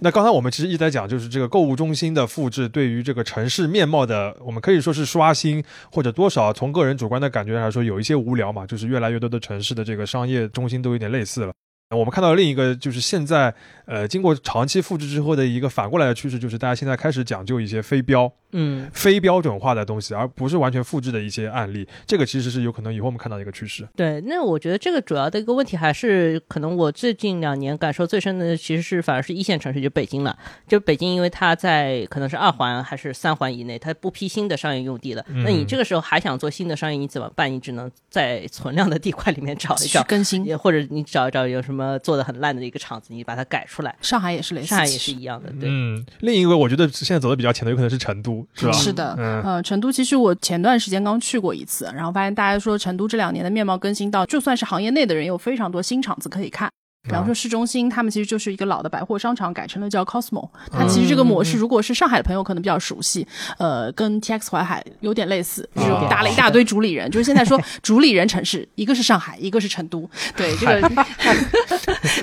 [0.02, 11.52] 那刚才我们其实一直在讲，就是这个购物中心的复制对于这个城市面貌的，我们可以说是刷新，或者多少从个人主观的感觉来说有一些无聊嘛，就是越来越多的城市的这个商业中心都有点类似了。
[11.96, 13.52] 我们看到另一个就是现在，
[13.84, 21.86] 呃，经过长期复制之后的一个反过来的趋势，就是大家现在开始讲究一些非标、嗯，非标准化的东西，而不是完全复制的一些案例。
[22.06, 23.86] 这个其实是有可能以后我们看到的一个趋势。
[23.96, 30.36] 对，那我觉得这个主要的一个问题还是可能我最近两年感受最深的，其实是反而是一线城市，就北京了。
[30.66, 35.24] 就北京，因为它在可能是二环还是三环以内，它不批新的商业用地了。
[35.28, 37.50] 嗯那你这个时候还想做新的商业，你怎么办？
[37.50, 43.96] 你只能在存量的地块里面找一找，更新，也或者你找一找有什么做的很烂的一个厂子，你把它改出来。
[44.02, 45.68] 上海也是类似，上海也是一样的，对。
[45.70, 48.72] 嗯，另一个我觉得现在走的比较前的有可能是成都，是吧？
[48.72, 56.70] 是的，嗯呃，成都其实我前段时间刚去过一次，然后发现大家说成都这两年的面貌更新到，就算是行业内的人，有非常多新厂子可以看。
[57.02, 60.46] 比方说市中心，他们其实就是一个老的百货商场，改成了叫 Cosmo。
[60.70, 63.26] 它其实这个模式，如果是上海的朋友可能比较熟悉，
[63.58, 67.10] 呃，跟 TX 淮海有点类似，就搭了一大堆主理人。
[67.10, 70.08] 就是现在说主理人城市，一个是上海，一个是成都。
[70.36, 71.06] 对这个，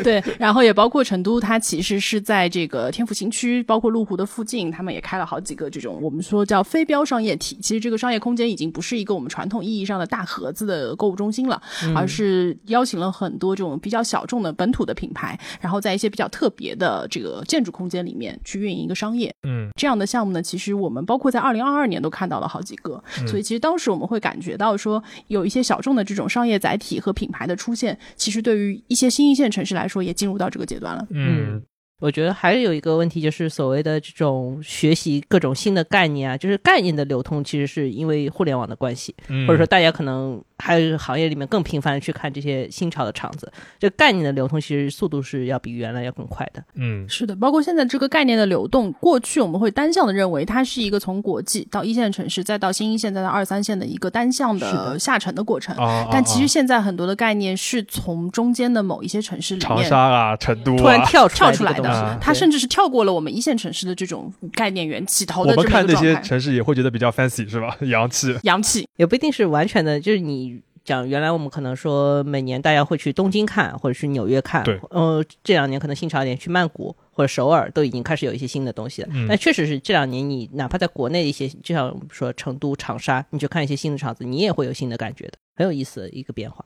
[0.04, 7.58] 对，然后也包括成都，它其实是在这个天府新区，包括麓湖的附近，他们也开了好几个这种我们说叫非标商业体。
[7.60, 11.60] 其实这个商业空间已经不是一个我们传统意义上的大盒子的购物中心了，
[11.96, 19.34] 而是邀请了很多这种比较小众的本土的品牌，然后在一些比较特别的这个建筑空间里面去运营一个商业。
[19.48, 31.08] 嗯这样的项目呢，其实我们包括在二零二二年都看到了好几个，所以其实当时我们会感觉到说，有一些小众的这种商业载体和品牌的出现，其实对于一些新一线城市来说，也进入到这个阶段了。
[31.12, 31.62] 嗯
[32.00, 46.64] 我觉得还有一个问题，就是所谓的这种学习各种新的概念啊，就是概念的流通，其实是因为互联网的关系，嗯，或者说大家可能还有行业里面更频繁的去看这些新潮的场子，这概念的流通其实速度是要比原来要更快的。
[46.76, 47.08] 嗯。
[47.10, 55.00] 是的，包括现在这个概念的流动，过去我们会单向的认为它是一个从国际到一线城市，再到新一线，再到二三线的一个单向的的。
[55.00, 55.76] 下沉的过程。
[55.78, 61.87] 啊，但其实啊现在很多的概念是从中间的某一些城市里面长沙啊、成都突然啊，跳出跳出来的
[62.22, 65.96] 它甚至是跳过了我们一线城市的这种概念源起头的这么我们看那。
[65.96, 67.76] 些城市也会觉得比较 fancy 是吧？
[67.90, 68.38] 洋气。
[68.44, 70.62] 洋气，也不一定是完全的，就是你。
[70.88, 79.10] 讲原来我们可能说每年大家会去东京看，或者去纽约看，对，呃，这两年可能新潮一点去曼谷或者首尔都已经开始有一些新的东西了。
[79.12, 86.64] 嗯但确实是这两年你哪怕在国内一些，就像我们说成都、长沙，你去看一些新的场子，你也会有新的感觉的，很有意思的一个变化。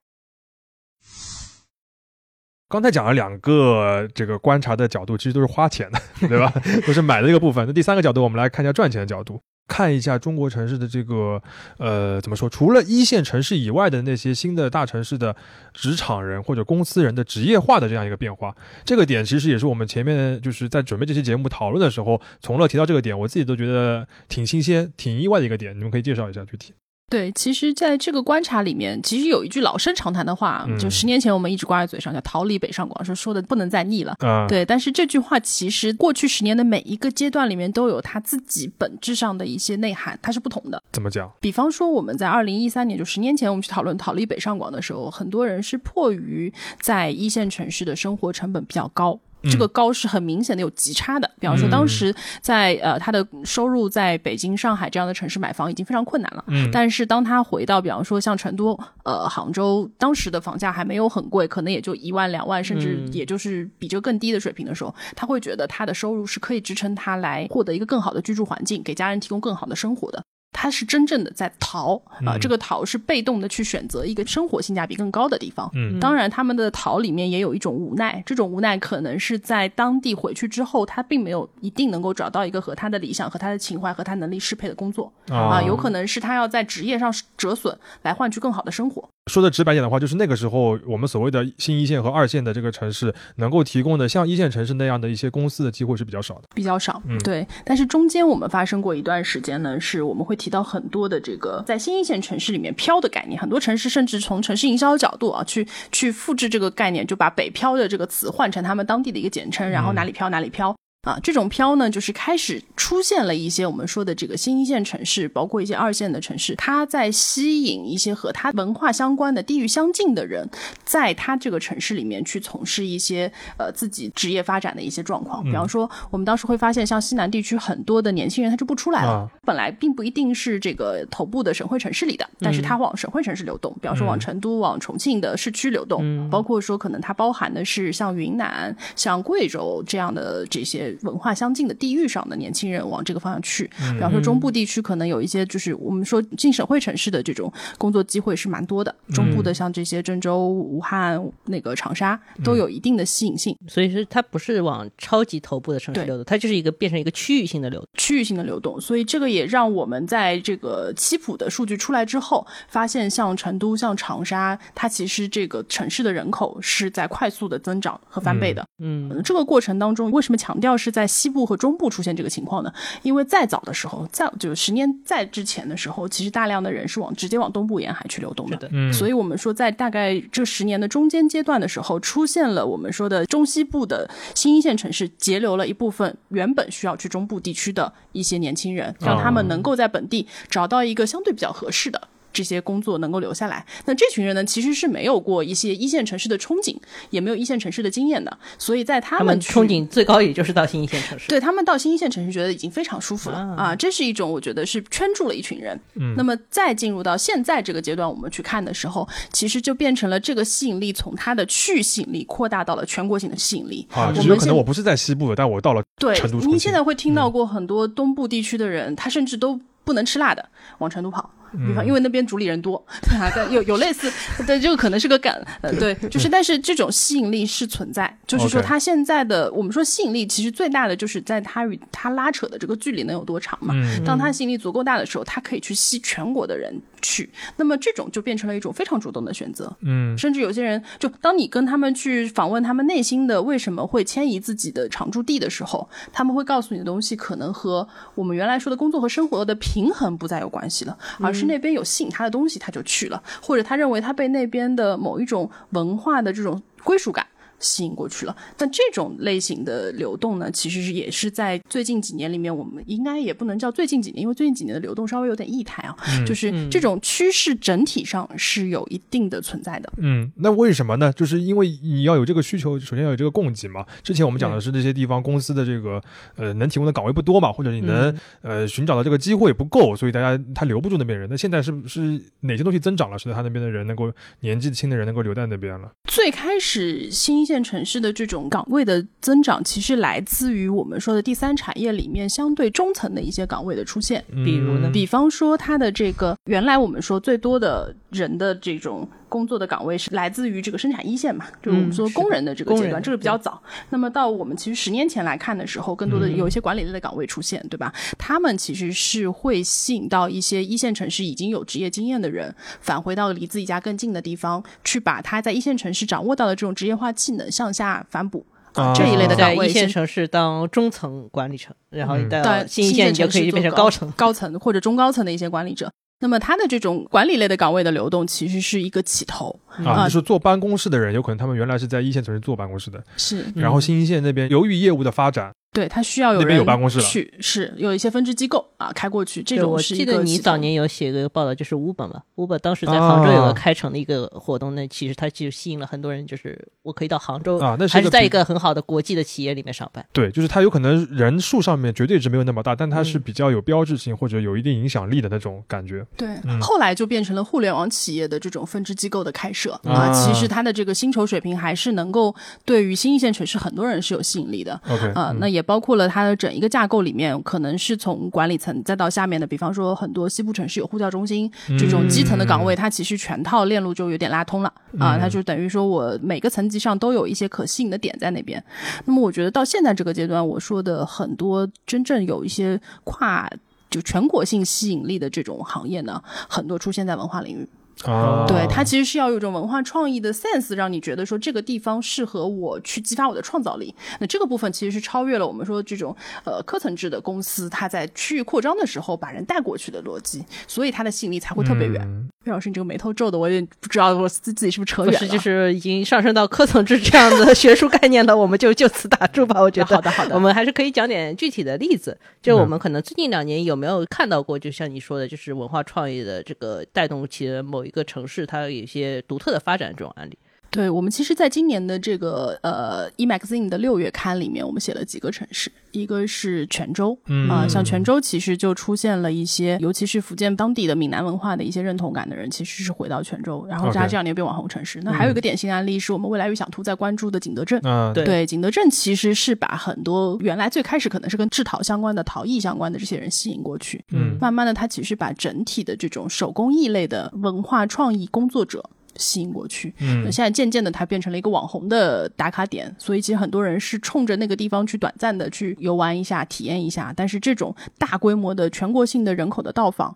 [2.72, 6.52] 刚才讲了两个这个观察的角度，其实都是花钱的， 对吧？
[6.88, 7.68] 都是买的一个部分。
[7.68, 11.42] 那第三个角度，我们来看一下赚钱的角度，看一下中国城市的这个
[11.78, 12.50] 呃怎么说？
[12.50, 15.36] 除了一线城市以外的那些新的大城市的
[15.74, 18.56] 职场人或者公司人的职业化的这样一个变化，
[18.86, 25.78] 这个点其实也是我们前面就是在准备这期节目讨论的时候，从乐提到这个点，我自己都觉得挺新鲜、挺意外的一个点。
[25.78, 26.74] 你们可以介绍一下具体。
[27.12, 34.16] 对，其实在这个观察里面，其实有一句老生常谈的话，嗯就十年前我们一直挂在嘴上，叫“逃离北上广”，说说的不能再腻了。
[34.20, 40.82] 啊、对，但是这句话其实过去十年的每一个阶段里面都有它自己本质上的一些内涵，它是不同的。
[40.94, 41.30] 怎么讲？
[41.42, 49.20] 比方说，我们在二零一三年，就十年前，我们去讨论逃离北上广的时候，很多人是迫于在一线城市的生活成本比较高。
[49.44, 51.30] 这个高是很明显的有极差的。
[51.40, 70.24] 比方说，当时在呃他的收入在北京、上海这样的城市买房已经非常困难了，嗯但是当他回到比方说像成都、呃杭州，当时的房价还没有很贵，可能也就一万两万，甚至嗯也就是比这个更低的水平的时候，他会觉得他的收入是可以支撑他来获得一个更好的居住环境，给家人提供更好的生活的。
[70.52, 75.70] 他是真正的在逃啊、嗯这个逃是被动的去选择一个生活性价比更高的地方。
[75.74, 89.08] 嗯当然，他们的逃里面也有一种无奈，这种无奈可能是在当地回去之后，他并没有一定能够找到一个和他的理想、和他的情怀、和他能力适配的工作啊、啊有可能是他要在职业上折损，来换取更好的生活。
[89.28, 96.44] 说的直白点的话，就是那个时候我们所谓的新一线和二线的这个城市，能够提供的像一线城市那样的一些公司的机会是比较少的。
[96.56, 97.48] 比较少，嗯对。
[97.64, 110.76] 但是中间我们发生过一段时间呢，是我们会提到很多的这个在新一线城市里面漂的概念，很多城市甚至从城市营销角度啊，去去复制这个概念，就把北漂的这个词换成他们当地的一个简称，然后哪里漂哪里漂。
[111.02, 120.48] 啊，这种漂呢，就是开始出现了一些我们说的这个新一线城市，包括一些二线的城市，它在吸引一些和它文化相关的、地域相近的人，
[120.84, 125.44] 在它这个城市里面去从事一些呃自己职业发展的一些状况。
[125.44, 129.30] 比方说，我们当时会发现，像西南地区很多的年轻人他就不出来了，啊。
[129.44, 143.70] 本来并不一定是这个头部的省会城市里的，但是他往省会城市流动，比方说往成都、往重庆的市区流动，包括说可能它包含的是像云南、像贵州这样的这些文化相近的地域上的年轻人往这个方向去。
[143.94, 153.56] 比方说中部地区可能有一些就是我们说进省会城市的这种工作机会是蛮多的，中部的像这些郑州、武汉、那个长沙都有一定的吸引性。
[153.68, 157.88] 所以说它不是往超级头部的城市流动，它就是一个变成一个区域性的流动。
[157.98, 168.66] 区域性的流动，所以这个也让我们在这个七普的数据出来之后，发现像成都、像长沙，它其实这个城市的人口是在快速的增长和翻倍的。
[168.80, 172.74] 嗯，呃这个过程当中，为什么强调是在西部和中部出现这个情况呢？
[173.04, 178.58] 因为再早的时候，在就是十年再之前的时候，其实大量的人是往直接往东部沿海去流动的。
[178.58, 192.02] 的嗯，所以我们说，在大概这十年的中间阶段的时候，出现了我们说的中西部的新一线城市，截留了一部分原本需要去中部地区的一些年轻人，让他们能够在本地找到一个相对比较合适的。
[192.34, 196.76] 这些工作能够留下来，那这群人呢，其实是没有过一些一线城市的憧憬，
[197.10, 201.28] 也没有一线城市的经验的，所以在他他们憧憬最高也就是到新一线城市。
[201.28, 205.80] 对他们到新一线城市，觉得已经非常舒服了啊啊这是一种我觉得是圈住了一群人。
[205.96, 213.88] 嗯那么再进入到现在这个阶段，我们去看的时候，其实就变成了这个吸引力从它的区域吸引力扩大到了全国性的吸引力。
[213.92, 220.48] 啊，我就是有们可能我不是在西部的，但我到了对成都、您现在会听到过很多东部地区的人，他甚至都不能吃辣的，
[220.80, 221.30] 往成都跑。
[221.52, 224.12] 比方，因为那边主理人多，对啊，有有类似，
[224.46, 233.74] 对，这个可能是个梗，呃，对， 就是，但是这种吸引力是存在，就是说它现在的我们说吸引力，其实最大的就是在他与他拉扯的这个距离能有多长嘛。
[233.76, 239.72] 嗯当他吸引力足够大的时候，他可以去吸全国的人去，那么这种就变成了一种非常主动的选择。
[239.82, 257.26] 嗯甚至有些人，就当你跟他们去访问他们内心的为什么会迁移自己的常住地的时候，他们会告诉你的东西，可能和我们原来说的工作和生活的平衡不再有关系了，而是那边有吸引他的东西，他就去了，或者他认为他被那边的某一种文化的这种归属感。
[257.62, 265.96] 吸引过去了，但这种类型的流动呢，其实是也是在最近几年里面，我们应该也不能叫最近几年，因为最近几年的流动稍微有点异态啊，
[266.26, 269.94] 就是这种趋势整体上是有一定的存在的。
[269.98, 271.14] 嗯，那为什么呢？
[271.14, 273.86] 就是因为你要有这个需求，首先要有这个供给嘛。
[274.02, 276.02] 之前我们讲的是这些地方公司的这个
[276.36, 281.28] 呃能提供的岗位不多嘛，或者你能、呃寻找到这个机会不够，所以大家他留不住那边人。
[281.30, 285.92] 那现在是不是哪些东西增长了，使得他那边的人能够年纪轻的人能够留在那边了？
[286.06, 294.24] 最开始新一线城市的这种岗位的增长，其实来自于我们说的第三产业里面相对中层的一些岗位的出现。
[294.46, 303.62] 比如呢嗯比方说，它的这个原来我们说最多的人的这种工作的岗位是来自于这个生产一线嘛，就是我们说工人的这个阶段，这个比较早。
[303.90, 307.94] 那么到我们其实十年前来看的时候，更多的有一些管理类的岗位出现，对吧？
[308.18, 318.46] 他们其实是会吸引到一些一线城市已经有职业经验的人，返回到离自己家更近的地方，去把他在一线城市掌握到的这种职业化技能向下反哺。
[318.74, 324.10] 啊这一类的岗位先一线城市当中层管理层，然后你到到新一线你就可以变成高层。
[324.12, 325.92] 高层或者中高层的一些管理者。
[326.22, 350.06] 那么他的这种管理类的岗位的流动，其实是一个起头啊，啊就是坐办公室的人，有可能他们原来是在一线城市坐办公室的，是嗯然后新一线那边由于业务的发展，对他需要有那边人有办公室了去，是有一些分支机构啊开过去，这对，种我记得你早年有写个报道，就是 Uber 嘛，Uber 当时在杭州有个开城的一个活动，那其实它就吸引了很多人，就是我可以到杭州啊那是在一个很好的国际的企业里面上班。
[350.12, 356.06] 对，就是它有可能人数上面绝对值没有那么大，但它是嗯比较有标志性或者有一定影响力的那种感觉。
[356.18, 360.12] 对，嗯后来就变成了互联网企业的这种分支机构的开设啊啊。
[360.12, 364.78] 其实它的这个薪酬水平还是能够对于新一线城市很多人是有吸引力的。
[364.90, 378.64] OK，啊、嗯那也包括了它的整一个架构里面，可能是从管理层再到下面的，比方说很多西部城市有呼叫中心这种基层的岗位，它其实全套链路就有点拉通了啊，嗯它就等于说我每个层级上都有一些可吸引的点在那边。
[379.06, 383.50] 那么我觉得到现在这个阶段，我说的很多真正有一些跨。
[383.90, 387.68] 就全国性吸引力的这种行业呢，很多出现在文化领域。
[388.06, 393.94] 啊，对，它其实是要有一种文化创意的 sense，让你觉得说这个地方适合我去激发我的创造力。
[394.20, 402.02] 那这个部分其实是超越了我们说这种呃科层制的公司，它在区域扩张的时候把人带过去的逻辑，所以它的吸引力才会特别远。
[402.04, 405.20] 嗯岳老师，你这个眉头皱的，我也不知道我自自己是不是扯远了。
[405.20, 409.62] 是，就是已经上升到科层制这样的 学术概念了，我们就就此打住吧。
[409.62, 412.18] 我觉得好的好的我们还是可以讲点具体的例子。
[412.42, 420.38] 就嗯我们可能最近两年有没有看到过，就像你说的，就是文化创意的这个带动起了某一一个城市它有一些独特的发展这种案例。
[420.72, 435.02] 对我们其实，在今年的这个呃 e magazine 的六月刊里面，我们写了几个城市，一个是泉州，嗯啊、像泉州其实就出现了一些，尤其是福建当地的闽南文化的一些认同感的人，其实是回到泉州，然后它这两年变网红城市。
[435.04, 437.82] 那还有一个典型案例是我们未来预想图在关注的景德镇。
[438.14, 449.94] 对，景德镇其实是把很多原来最开始可能是跟制陶相关的、陶艺相关的这些人吸引过去，嗯慢慢的，它其实把整体的这种手工艺类的文化创意工作者吸引过去。
[450.00, 457.14] 嗯那现在渐渐的，它变成了一个网红的打卡点，所以其实很多人是冲着那个地方去短暂的去游玩一下、体验一下。
[457.16, 460.16] 但是这种大规模的全国性的人口的到访，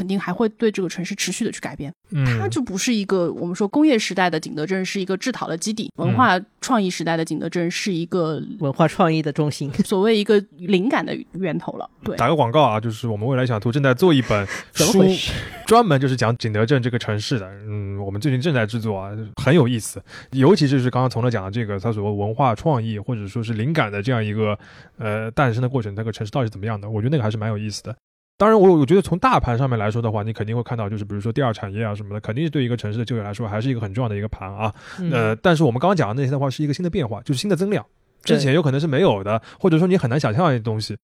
[0.00, 1.92] 肯定还会对这个城市持续的去改变。
[2.38, 11.88] 它嗯就不是一个我们说工业时代的景德镇是一个制陶的基地，文化创意时代的景德镇是一个文化创意的中心，所谓一个灵感的源头了。
[12.02, 15.04] 对，打个广告啊，就是我们未来想图正在做一本 书？，
[15.66, 17.46] 专门就是讲景德镇这个城市的。
[17.68, 20.02] 嗯，我们最近正在制作啊，很有意思。
[20.30, 24.58] 尤其就是刚刚从乐讲的这个，它所谓文化创意或者说是灵感的这样一个
[24.96, 26.88] 呃诞生的过程，那个城市到底是怎么样的？
[26.88, 27.94] 我觉得那个还是蛮有意思的。
[28.40, 34.74] 当然我，我觉得从大盘上面来说的话，你肯定会看到，就是比如说第二产业啊什么的，肯定是对一个城市的就业来说，还是一个很重要的一个盘啊。
[34.98, 37.84] 嗯呃，但是我们刚刚讲的那些的话，是一个新的变化，就是新的增量，
[38.22, 40.96] 之前有可能是没有的，或者说你很难想象的东西。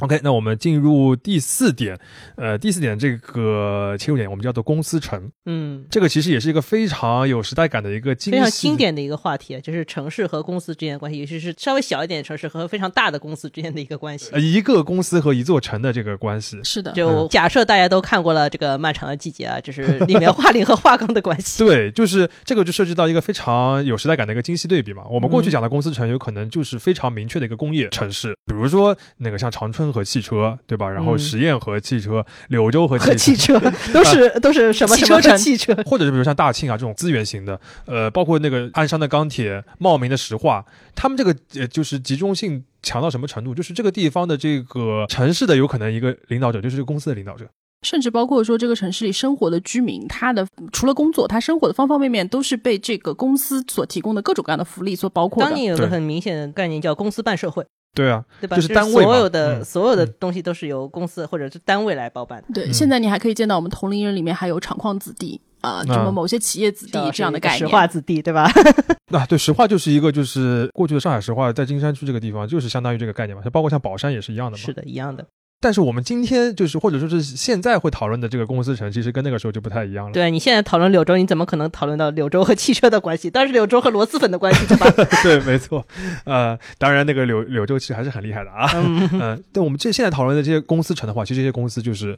[0.00, 1.98] OK，那我们进入第四点，
[2.36, 14.40] 呃，第四点这个切入点我们叫做公司城，嗯，这个其实也是一个非常有时代感的一个精非常经典的一个话题啊，就是城市和公司之间的关系，尤其是稍微小一点的城市和非常大的公司之间的一个关系呃。
[14.40, 16.60] 一个公司和一座城的这个关系。
[16.62, 21.58] 是的，就假设大家都看过了这个《漫长的季节》啊，就是里面画林和画钢的关系。
[21.64, 25.04] 对，就是这个就涉及到一个非常有时代感的一个精细对比嘛。
[25.10, 30.88] 我们过去嗯讲的公司城，有可能就是非常明确的一个工业城市，比如说那个像长春和汽车，对吧？
[30.88, 33.60] 然后嗯十堰和汽车，柳州和和汽汽车
[33.92, 35.74] 都是都是什么什么汽车城汽车？
[35.84, 40.64] 或者是比如像大庆啊这种资源型的，呃，包括那个鞍山的钢铁、茂名的石化，
[40.94, 43.54] 他们这个呃就是集中性强到什么程度？
[43.54, 47.46] 就是这个地方的这个城市的有可能一个领导者就是这个公司的领导者。
[47.82, 55.50] 甚至包括说这个城市里生活的居民，他的除了工作，他生活的方方面面都是被这个公司所提供的各种各样的福利所包括的。
[55.50, 57.64] 当年有个很明显的概念叫公司办社会，
[57.96, 58.54] 对啊，对吧？
[58.54, 62.46] 就是单位所有的、嗯所有的嗯东西都是由公司或者是单位来包办的。
[62.54, 67.66] 对，嗯现在你还可以见到我们同龄人里面还有厂矿子弟啊，什么某些企业子弟这样的概念石。
[67.66, 68.48] 化子弟，对吧？
[69.12, 74.62] 啊，对，石化就是一个就是过去的上海石化，在金山区这个地方就是相当于这个概念嘛，像包括像宝山也是一样的嘛。
[74.62, 75.24] 是的，一样的。
[75.58, 80.12] 但是我们今天就是或者说是现在会讨论的这个公司城，其实跟那个时候就不太一样了。
[80.12, 83.30] 对你现在讨论柳州，你怎么可能讨论到柳州和汽车的关系？
[83.30, 84.90] 当然是柳州和螺蛳粉的关系，对吧？
[85.24, 85.84] 对，没错。
[86.24, 88.70] 呃，当然那个柳柳州其实还是很厉害的啊。
[88.74, 92.16] 嗯，嗯， 但我们这现在讨论的这些公司城的话，其实这些公司就是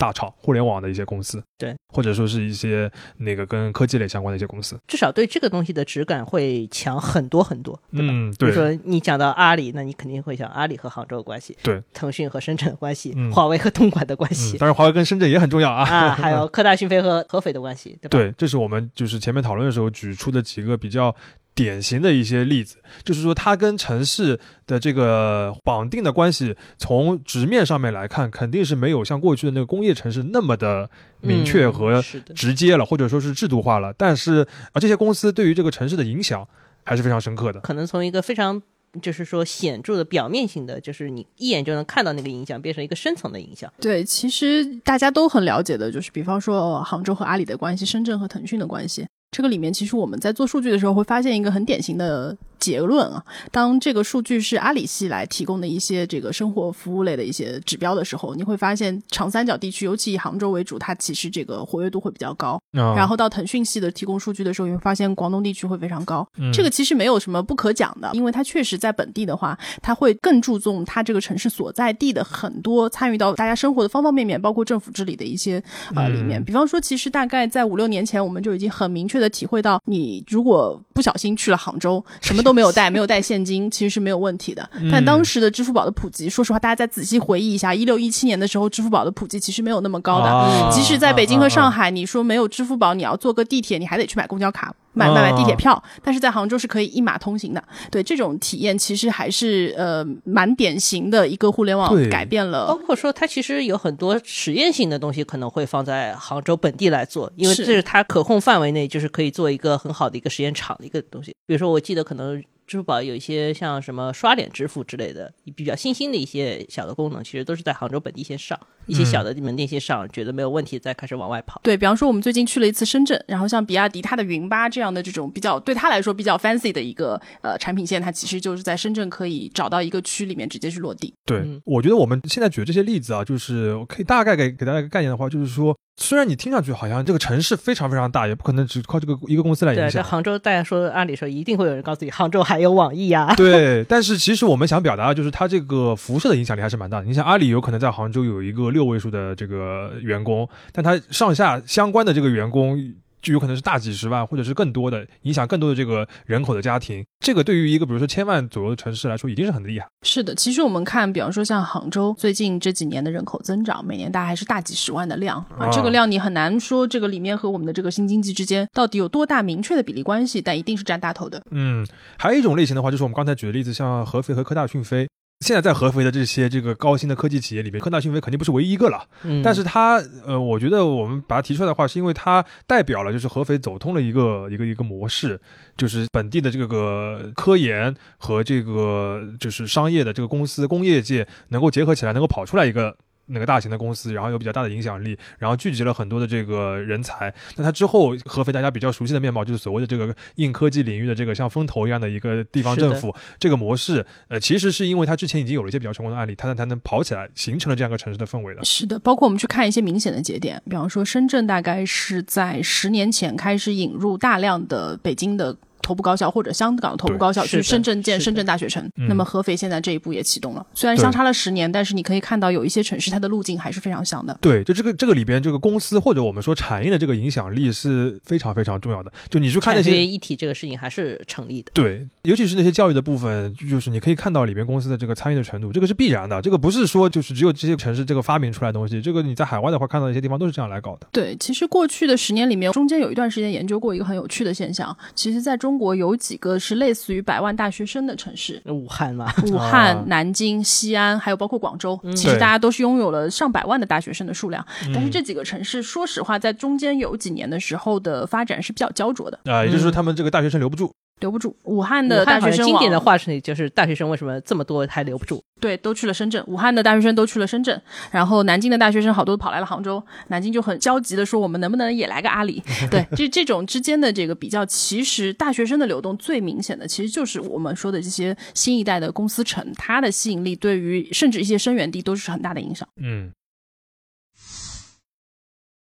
[0.00, 4.80] 大厂、互联网的一些公司，对，或者说是一些那个跟科技类相关的一些公司。
[4.88, 8.08] 至少对这个东西的质感会强很多很多，对吧？
[8.10, 15.82] 嗯，对比如，说你讲到阿里，那你肯定会想阿里和杭州的关系，对，腾讯和深圳的关系，嗯华为和东莞的关嗯，系，当然华为跟深圳也很重要啊。
[15.82, 18.10] 啊，还有科大讯飞和合肥的关系，对吧？
[18.10, 21.14] 对，这是我们就是前面讨论的时候举出的几个比较
[21.54, 30.88] 典型的一些例子，就是说它跟城市的这个绑定的关系，从直面上面来看，肯定是没有像过去的那个工业城市那么的
[31.20, 32.02] 明确嗯和
[32.34, 33.92] 直接了，或者说是制度化了。
[33.92, 36.46] 但是啊，这些公司对于这个城市的影响
[36.84, 37.60] 还是非常深刻的。
[37.60, 38.62] 可能从一个非常
[39.02, 43.70] 就是说显著的表面性的，就是你一眼就能看到那个影响，变成一个深层的影响。
[43.80, 49.06] 对，其实大家都很了解的，就是比方说、呃杭州和阿里的关系，深圳和腾讯的关系。
[49.30, 53.24] 这个里面，其实我们在做数据的时候，会发现一个很典型的结论啊。
[53.50, 62.60] 当这个数据是阿里系来提供的一些这个生活服务类的一些指标的时候，你会发现长三角地区，尤其以杭州为主，它其实这个活跃度会比较高。
[62.72, 66.26] 啊然后到腾讯系的提供数据的时候，你会发现广东地区会非常高。
[66.36, 75.62] 嗯这个其实没有什么不可讲的，因为它确实在本地的话，它会更注重它这个城市所在地的很多参与到大家生活的方方面面，包括政府治理的一些
[75.94, 76.42] 呃嗯里面。
[76.44, 84.68] 比方说，其实大概在五六年前，我们就已经很明确的体会到，你如果不小心去了杭州，什么都没有带， 没有带现金，其实是没有问题的。
[84.92, 90.26] 但当时的支付宝的普及，说实话，大家再仔细回忆一下，一六一七年的时候，支付宝的普及其实没有那么高的。
[90.26, 95.82] 啊即使在北京和上海，海，你说没有支付宝，你要坐个地铁，你还得去买公交卡，买买买地铁票。
[96.02, 97.62] 但是在杭州是可以一码通行的。
[97.90, 102.76] 对这种体验，其实还是呃蛮典型的一个互联网改变了包。
[102.76, 111.34] 括说，它其实有很多实验性的东西可能会放在杭州本地来做，因为这是它可控范围内，就是可以做一个很好的一个实验场的一个东西。
[111.46, 118.56] 比如说，我记得可能支付宝有一些像什么刷脸支付之类的比较新兴的一些小的功能，其实都是在杭州本地先上，
[118.86, 121.60] 一些小的门店先上，觉得没有问题，再开始往外跑。
[121.64, 131.12] 对比方说，我们最近去了一次深圳，然后像比亚迪它的云巴这样的这种比较对它来说比较 fancy 的一个呃产品线，它其实就是在深圳可以找到一个区里面直接去落地。
[131.24, 140.02] 对，嗯我觉得我们现在举的这些例子啊，就是我可以大概给给大家一个概念的话，就是说，虽然你听上去好像这个城市非常非常大，也不可能只靠这个一个公司来对，影响。
[140.02, 143.34] 在杭州，大家说按理说一定会有人告诉你，杭州还有网易啊。
[143.36, 147.04] 对， 但是其实我们想表达的就是它这个辐射的影响力还是蛮大的。
[147.04, 152.78] 你像阿里有可能在杭州有一个六位数的这个员工，但它上下相关的这个员工
[153.20, 157.04] 就有可能是大几十万或者是更多的，影响更多的这个人口的家庭。
[157.20, 159.86] 这个对于一个比如说千万左右的城市来说，已经是很厉害。
[160.02, 171.42] 是的，其实我们看，比方说像杭州最近这几年的人口增长，每年大概还是大几十万的量啊，啊这个量你很难说这个里面和我们的这个新经济之间到底有多大明确的比例关系，但一定是占大头的。
[171.50, 171.86] 嗯，
[172.18, 175.06] 还有一种类型的话，就是我们刚才举的例子，像合肥和科大讯飞。
[175.40, 179.02] 现在在合肥的这些这个高新的科技企业里面，科大讯飞肯定不是唯一一个了。
[179.22, 185.40] 嗯但是它，呃，我觉得我们把它提出来的话，是因为它代表了就是合肥走通了一个一个一个模式，
[185.78, 192.94] 就是本地的这个科研和这个就是商业的这个公司工业界能够结合起来，能够跑出来一个。
[193.30, 197.32] 那个大型的公司，然后有比较大的影响力，然后聚集了很多的这个人才。
[197.56, 204.04] 那它之后，合肥大家比较熟悉的面貌，就是所谓的这个硬科技领域的这个像风投一样的一个地方政府这个模式。
[204.28, 208.64] 呃，其实是因为它之前已经有了一些比较成功的案例，它才能跑起来，形成了这样一个城市的氛围的。
[208.64, 215.56] 是的，包括我们去看一些明显的节点，比方说深圳大概是在十年前开始引入大量的北京的。
[215.90, 224.38] 头部高校或者香港的头部高校去深圳建深圳大学城，嗯那么合肥现在这一步也启动了，虽然相差了十年，但是你可以看到有一些城市它的路径还是非常像的。
[224.40, 229.10] 对，就这个这个里边，这个公司或者我们说产业的这个影响力是非常非常重要的。
[229.28, 231.72] 就你去看那些一体这个事情还是成立的。
[231.74, 236.40] 对，尤其是那些教育的部分，就是你可以看到里边公司的这个参与的程度，这个是必然的。
[236.40, 241.08] 这个不是说就是只有这些城市这个发明出来的东西，这个你在海外的话看到一些地方都是这样来搞的。
[241.10, 244.96] 对，其实过去的十年里面，中间有一段时间研究过一个很有趣的现象。
[245.14, 252.14] 其实，在中国有几个是类似于百万大学生的城市，武汉嘛，武汉、啊南京、西安，还有包括广州，嗯。
[252.14, 254.62] 其实大家都是拥有了上百万的大学生的数量。
[254.92, 260.92] 但是嗯这几个城市，说实话，在中间有几年的时候的发展是比较焦灼的，啊、也就是说他们这个大学生留不住。
[261.20, 261.56] 留不住。
[261.64, 265.40] 武汉的大学生经典的话是，就是大学生为什么这么多还留不住？
[265.60, 266.42] 对，都去了深圳。
[266.46, 270.02] 武汉的大学生都去了深圳，然后南京的大学生好多跑来了杭州。
[270.28, 272.62] 南京就很焦急的说：“我们能不能也来个阿里？
[272.90, 282.88] ”对，这这种之间的这个比较，其实大学生的流动最明显的，其实就是我们说的这些新一代的公司城，它的吸引力对于甚至一些生源地都是很大的影响。
[282.96, 283.32] 嗯，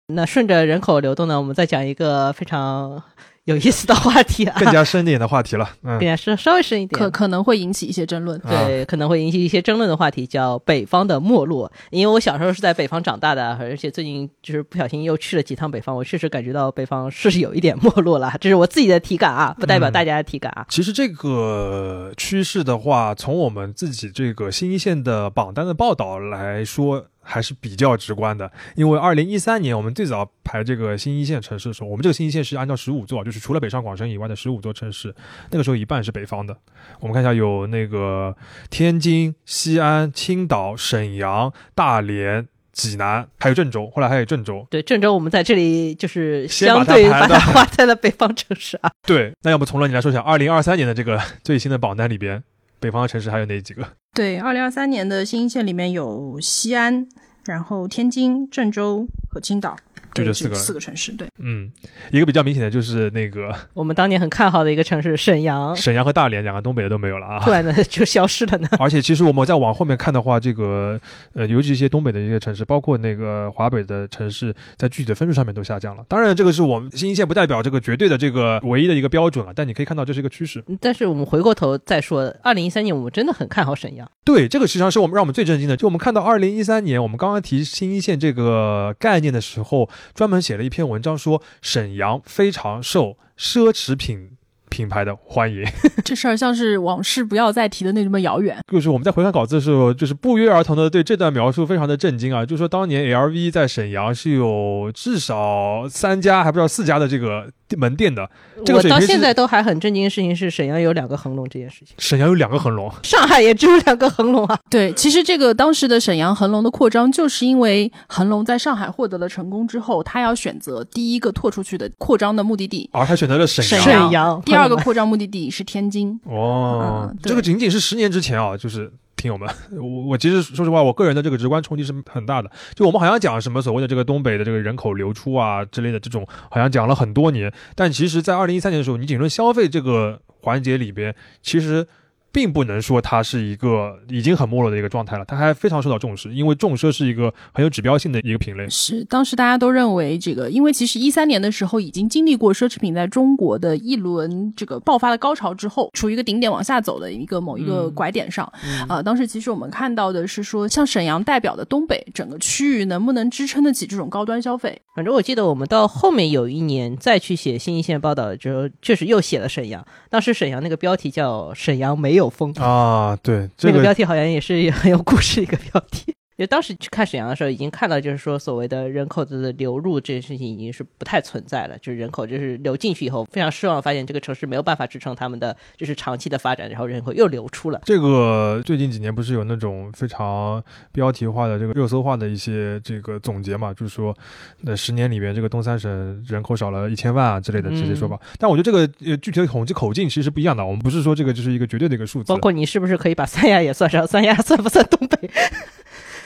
[0.08, 3.04] 那顺着人口流动呢，我们再讲一个非常
[3.48, 5.70] 有意思的话题啊，更加深一点的话题了。
[5.84, 8.38] 嗯更，加深稍微深一点，可可能会引起一些争论。
[8.41, 11.72] 对，可能会引起一些争论的话题，叫北方的没落。
[11.89, 20.66] 因为我小时候是在北方长大的，而且最近就是不小心又去了几趟北方，我确实感觉到北方是有一点没落了， 这是我自己的体感啊，不代表大家的体感啊。
[20.68, 27.06] 其实这个趋势的话，从我们自己这个新一线的榜单的报道来说。
[27.30, 35.14] 还是比较直观的，因为二零一三年我们最早排这个新一线城市的时候，我们这个新一线是按照十五座，就是除了北上广深以外的十五座城市，
[35.52, 36.58] 那个时候一半是北方的。
[37.02, 38.36] 我们看一下，有那个
[38.70, 44.66] 天津、西安、青岛、沈阳、大连、济南，还有郑州，后来还有郑州。
[44.70, 48.90] 对，郑州我们在这里就是相对把它划在了北方城市啊。
[49.06, 52.42] 对，那要不从乐你来说一下，二零二三年的这个最新的榜单里边，
[52.80, 53.86] 北方的城市还有哪几个？
[54.18, 57.07] 对，二零二三年的新一线里面有西安，
[57.45, 59.78] 然后天津、郑州和青岛，
[60.24, 61.11] 对就这四个四个城市。
[61.13, 61.72] 对，嗯，
[62.11, 67.51] 一个比较明显的就是那个 我们当年很看好的一个城市沈阳，沈阳和大连两个东北的都没有了啊突。
[67.51, 68.68] 然的就消失了呢。
[68.80, 70.99] 而且其实我们再往后面看的话，这个
[71.34, 76.03] 呃，尤其一些东北的一些城市，包括那个华北的城市，在具体的分数上面都下降了。
[76.07, 80.63] 当然，这个是我们新一线不代表这个绝对的这个唯一的一个标准了，但你可以看到这是一个趋势。
[80.80, 84.09] 但是我们回过头再说，二零一三年我们真的很看好沈阳。
[84.24, 85.76] 对，这个实际上是我们让我们最震惊的。
[85.78, 94.32] 就我们看到二零一三年，我们刚刚提新一线这个概念的时候，专门写了一篇文章说，沈阳非常受奢侈品
[94.70, 95.64] 品牌的欢迎。
[96.03, 98.58] 这事儿像是往事不要再提的那么遥远。
[98.72, 102.45] 就是我们在回看稿子的时候，就是不约而同的对这段描述非常的震惊啊！
[102.45, 108.30] 就说当年 LV 在沈阳是有至少三家，还不知道四家的这个门店的。
[108.63, 114.57] 这个我到现在都还很震惊的事情是沈阳有两个恒隆这件事情，沈阳有两个恒隆， 上海也只有两个恒隆啊。
[114.70, 122.89] 对，其实这个当时的沈阳恒隆的扩张，就是因为恒隆在上海获得了成功之后，他要选择第一个拓出去的扩张的目的地。
[122.93, 123.84] 而他选择了沈阳。
[123.84, 132.49] 沈阳阳第二个扩张目的地是天津，哦嗯，这个仅仅是十年之前啊，就是听友们，我我其实说实话，我个人的这个直观冲击是很大的。
[132.74, 141.86] 就我们好像讲什么所谓的这个东北的这个人口流出啊之类的这种，好像讲了很多年，但其实，在二零一三年的时候，你仅论消费这个环节里边，其实。
[142.32, 148.68] 并不能说它是一个已经很没落的一个状态了，它还非常受到重视，因为重奢是一个很有指标性的一个品类。
[148.70, 158.46] 是当时大家都认为这个，因为其实一三年的时候已经经历过奢侈品在中国的一轮这个爆发的高潮之后，处于一个顶点往下走的一个某一个嗯拐点上。
[158.88, 164.82] 啊、当时其实我们看到的是说，像沈阳代表的东北整个区域能不能支撑得起这种高端消费？
[164.96, 169.86] 反正我记得我们到后面有一年再去写新一线报道的时候，确实又写了沈阳。
[170.10, 176.14] 当时沈阳那个标题叫“沈阳没有风”，啊，对，这个那个标题好像也是很有故事的一个标题。
[176.38, 187.82] 就当时去看沈阳的时候，已经看到就是说所谓的人口的流入这件事情已经是不太存在了，就是人口就是流进去以后，非常失望，发现这个城市没有办法支撑他们的就是长期的发展，然后人口又流出了。
[187.86, 194.16] 这个最近几年不是有那种非常标题化的这个热搜化的一些这个总结嘛，就是说，
[194.62, 198.20] 那十年里边这个东三省人口少了一千万啊之类的这些说法。
[198.38, 198.80] 但我觉得这个
[199.10, 202.38] 呃具体的统计口径其实不一样的，我们不是说这个就是一个绝对的一个数字包。
[202.38, 204.06] 括你是不是可以把三亚也算上？
[204.06, 205.30] 三亚算不算东北？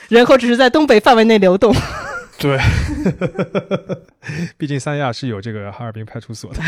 [0.08, 1.74] 人口只是在东北范围内流动。
[2.38, 2.58] 对，
[4.58, 6.60] 毕竟三亚是有这个哈尔滨派出所的。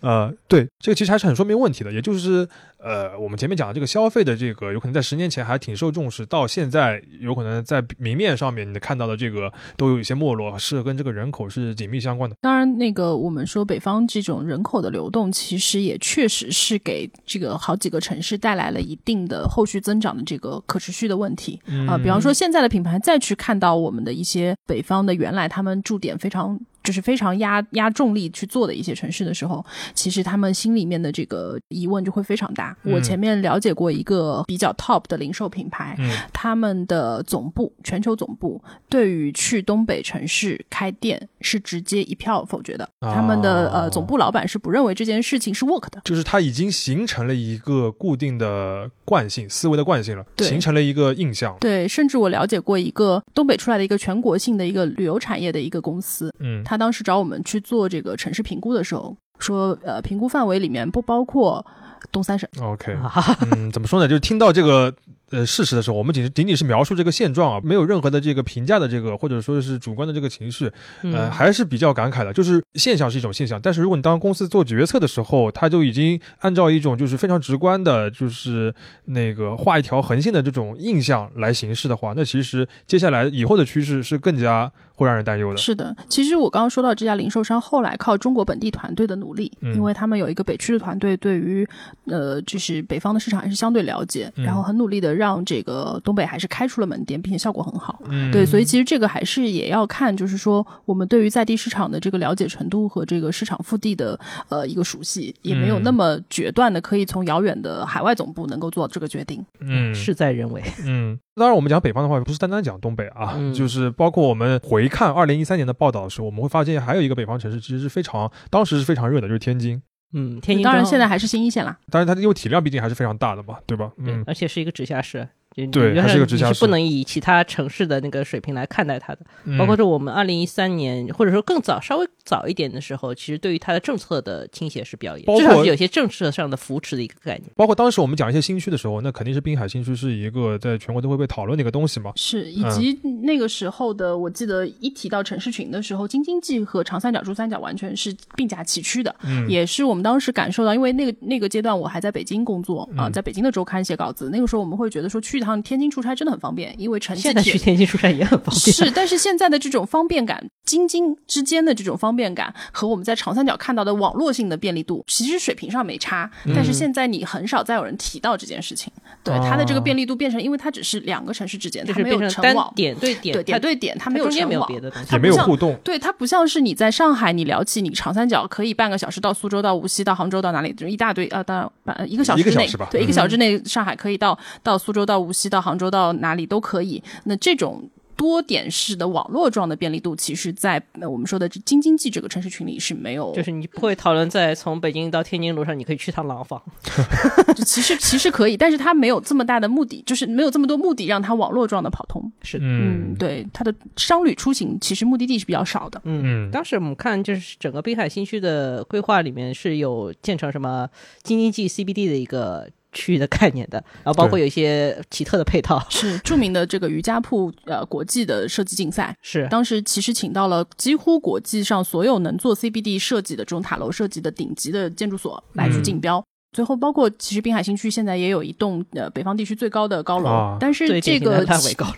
[0.00, 2.48] 呃，对，这个其实还是很说明问题的，也就是
[2.78, 12.36] 呃，我们前面讲的这个消费的这个，有可能在十年前还挺受重视，到现在有可能在明面上面你看到的这个都有一些没落，是跟这个人口是紧密相关的。
[12.40, 26.58] 当然，那个我们说北方这种人口的流动，其实也确实是给这个好几个城市带来了一定的后续增长的这个可持续的问题啊、比方说，现在的品牌再去看到我们的一些北方的原来他们驻点非常。
[26.82, 29.64] 就是非常压压重力去做的一些城市的时候，
[29.94, 32.76] 其实他们心里面的这个疑问就会非常大。
[32.84, 42.84] 嗯我前面了解过一个比较 top 的零售品牌，嗯他们的总部全球总部对于去东北城市开店是直接一票否决的。
[43.00, 46.00] 哦他们的呃总部老板是不认为这件事情是 work 的。
[46.04, 51.56] 就是他已经形成了一个固定的惯性思维的惯性了，形成了一个印象。
[51.60, 61.62] 对，甚至我了解过一个东北出来的一个全国性的一个旅游产业的一个公司，嗯，他当时找我们去做这个城市评估的时候，说呃评估范围里面不包括
[62.10, 62.48] 东三省。
[62.62, 63.12] OK，啊，
[63.50, 64.08] 嗯，怎么说呢？
[64.08, 64.90] 就是听到这个
[65.32, 70.66] 呃事实的时候，我们仅仅仅是描述这个现状啊，没有任何的这个评价的这个或者说是主观的这个情绪，
[71.02, 72.32] 呃，嗯还是比较感慨的。
[72.32, 78.72] 就是现象是一种现象，但是如果你当公司做决策的时候，它就已经按照一种就是非常直观的，就是
[79.06, 85.56] 那个画一条横线的这种印象来行事的话，那其实接下来以后的趋势是更加会让人担忧的。
[85.56, 91.66] 是的，其实我刚刚说到这家零售商后来靠中国本地团队的努力，嗯因为他们有一个北区的团队，对于
[92.06, 98.02] 呃就是北方的市场还是相对了解，嗯然后很努力的让这个东北还是开出了门店，并且效果很好。
[98.06, 104.18] 嗯，对，所以其实这个还是也要看，就是说我们对于在地市场的这个了解程度和这个市场腹地的
[104.48, 109.44] 呃一个熟悉，也没有那么决断的可以从遥远的海外总部能够做这个决定。
[109.60, 110.60] 嗯事在人为。
[110.84, 119.80] 嗯，当然我们讲北方的话，不是单单讲东北啊，嗯 就是包括我们回看二零一三年的报道的时候，我们会发现还有一个北方城市其实是非常当时是非常热的，就是天津。
[120.12, 121.78] 嗯，天津当然现在还是新一线啦。
[121.90, 123.90] 当然它因为体量毕竟还是非常大的嘛，对吧？
[123.98, 125.28] 嗯，而且是一个直辖市。
[125.54, 129.20] 就对它是一个直辖市你是不能以其他城市的那个水平来看待它的。
[129.44, 137.50] 嗯包括说我们二零一三年，或者说更早、稍微早一点的时候，其实对于它的政策的倾斜是比较严，包括至少是有些政策上的扶持的一个概念。
[137.54, 142.12] 包括当时我们讲一些新区的时候，那肯定是滨海新区是一个在全国都会被讨论的一个东西嘛。
[142.16, 158.74] 是，以及那个时候的，我记得一提到城市群的时候，京津冀和长三角、珠三角完全是并驾齐驱的，嗯也是我们当时感受到，因为那个那个阶段我还在北京工作啊、嗯在北京的周刊写稿子，那个时候我们会觉得说去一趟天津出差真的很方便，因为城际现在去天津出差也很方便。
[158.74, 168.92] 是，但是现在的这种方便感，京津之间的这种方便感和我们在长三角看到的网络性的便利度，其实水平上没差，但是现在你很少再有人提到这件事情。
[169.24, 175.12] 对它的这个便利度变成，因为它只是两个城市之间，就是它没有变成网，点对点，对点对点，它没有它中间没有城网，别的东西。
[175.12, 187.02] 也没有它不像互动，对，它不像是你在上海，你聊起你长三角可以半个小时到苏州、到无锡、到杭州、到哪里，就是一大堆啊，当然半一个小时之内一个小时吧，对，嗯一个小时之内，上海可以到到苏州、到无锡、到杭州、到哪里都可以。
[187.24, 187.88] 那这种。
[188.14, 196.62] 多点式的网络状的便利度，其实在呃我们说的京津冀这个城市群里是没有，就是你不会讨论在从北京到天津路上你可以去趟廊坊，
[197.66, 202.30] 其实其实可以，但是它没有这么大的目的，就是没有这么多目的让它网络状的跑通。
[202.42, 202.64] 是的。
[202.64, 206.00] 嗯，对，它的商旅出行其实目的地是比较少的。
[206.04, 210.88] 嗯当时我们看就是整个滨海新区的规划里面是有建成什么
[211.24, 219.46] 京津冀 CBD 的一个区域的概念的，然后包括有一些奇特的配套， 是著名的这个瑜伽铺呃国际的设计竞赛，是。
[219.50, 226.22] 当时其实请到了几乎国际上所有能做 CBD 设计的这种塔楼设计的顶级的建筑所来去竞标。
[226.52, 231.44] 最后，包括其实滨海新区现在也有一栋呃北方地区最高的高楼，啊但是这个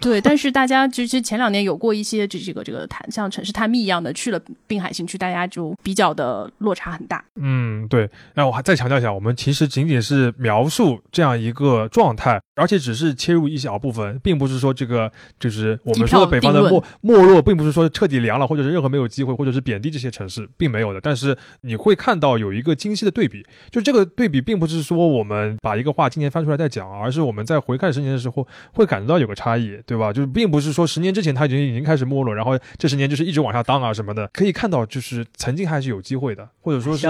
[0.01, 7.25] 对，但是大家其实前两年有过一些这这个这个探像城市探秘一样的去了滨海新区，大家就比较的落差很大。
[7.41, 8.09] 嗯，对。
[8.35, 21.01] 那我还再强调一下，我们其实仅仅是描述这样一个状态，而且只是切入一小部分，并不是说这个就是我们说的北方的没没落，并不是说彻底凉了，或者是任何没有机会，或者是贬低这些城市，并没有的。
[21.01, 30.13] 但是你会看到有一个清晰的对比，就这个对比，并不是说我们把一个话今年翻出来再讲，而是我们在回看十年的时候会感觉到有个差异，对吧？
[30.13, 37.07] 就是并不是说十年之前它已经已经开始没落，然后这十年就是一直往下当啊什么的，可以看到就是曾经还是有机会的，或者说是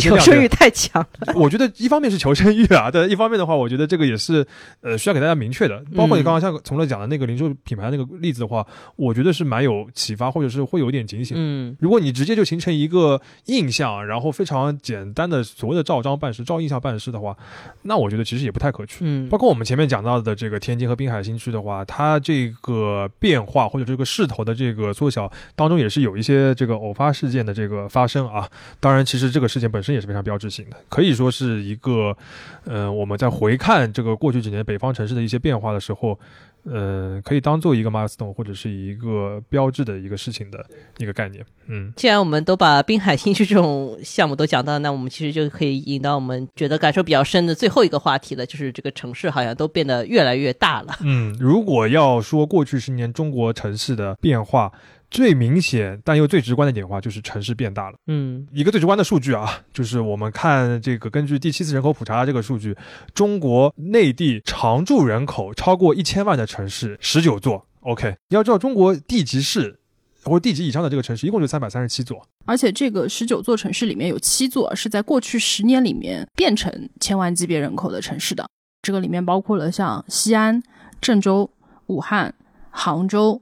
[0.00, 1.34] 求生欲太强了。
[1.36, 4.44] 我觉得一方面是求生欲啊，对，一方面的话，我觉得这个也是
[4.88, 5.82] 呃需要给大家明确的。
[5.94, 8.66] 包括你刚刚像从乐讲的那个零售品牌那个例子的话，
[8.96, 11.36] 我觉得是蛮有启发，或者是会有点警醒。
[11.38, 17.36] 嗯，如果你直接就形成一个印象，然后非常简单的所谓的照章办事、照印象办事的话，
[17.82, 18.98] 那我觉得其实也不太可取。
[19.00, 28.48] 嗯，包括我们前面讲到的这个天津和滨海新区的话，它这个变化或者这个势头的这个缩小当中，也是有一些这个偶发事件的这个发生啊。
[28.80, 32.16] 当然，其实这个事件本身也是非常标志性的，可以说是一个，
[32.64, 36.18] 呃，我们在回看这个过去几年北方城市的一些变化的时候，
[36.64, 40.64] 呃，可以当做一个 milestone 或者是一个标志的一个事情的
[40.98, 41.44] 一个概念。
[41.66, 50.96] 嗯既然我们都把滨海新区这种项目都讲到，那我们其实就可以引到我们觉得感受比较深的最后一个话题了，就是这个城市好像都变得越来越大了。
[51.00, 54.72] 嗯，如果要说过去十年中国城市的变化，
[55.10, 57.96] 最明显但又最直观的一点的话，就是城市变大了。
[58.08, 62.76] 嗯，一个最直观的数据啊， 就是我们看这个根据第七次人口普查这个数据，
[63.14, 67.66] 中国内地常住人口超过一千万的城市十九座。
[67.80, 69.78] OK，你要知道中国地级市
[70.24, 72.26] 或者地级以上的这个城市一共就三百三十七座。
[72.44, 78.46] 而且这个十九座城市里面有七座是在过去十年里面变成千万级别人口的城市的，
[78.82, 80.62] 这个里面包括了像西安、
[81.00, 81.50] 郑州、
[81.86, 82.34] 武汉、
[82.70, 83.40] 杭州、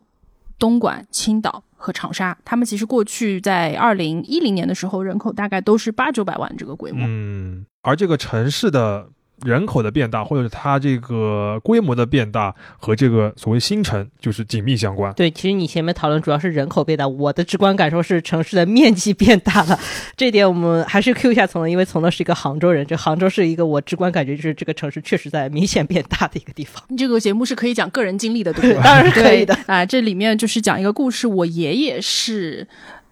[0.59, 2.37] 东莞、青岛和长沙。
[2.45, 7.07] 他们其实过去在二零一零年的时候，人口大概都是八九百万这个规模。
[7.07, 9.09] 嗯，而这个城市的
[9.45, 15.13] 人口的变大，或者是它这个规模的变大，和这个所谓新城就是紧密相关。
[15.15, 19.79] 对，其实你前面讨论主要是人口变大，我的直观感受是城市的面积变大了。
[20.17, 26.83] 这点我们还是 Q 一下从乐，因为从乐是一个杭州人，这杭州是一个我直观感觉就是这个城市确实在明显变大的一个地方。
[26.97, 28.83] 这个节目是可以讲个人经历的，对不对？
[28.83, 32.67] 当然是 可以的对啊、这里面就是讲一个故事，我爷爷是。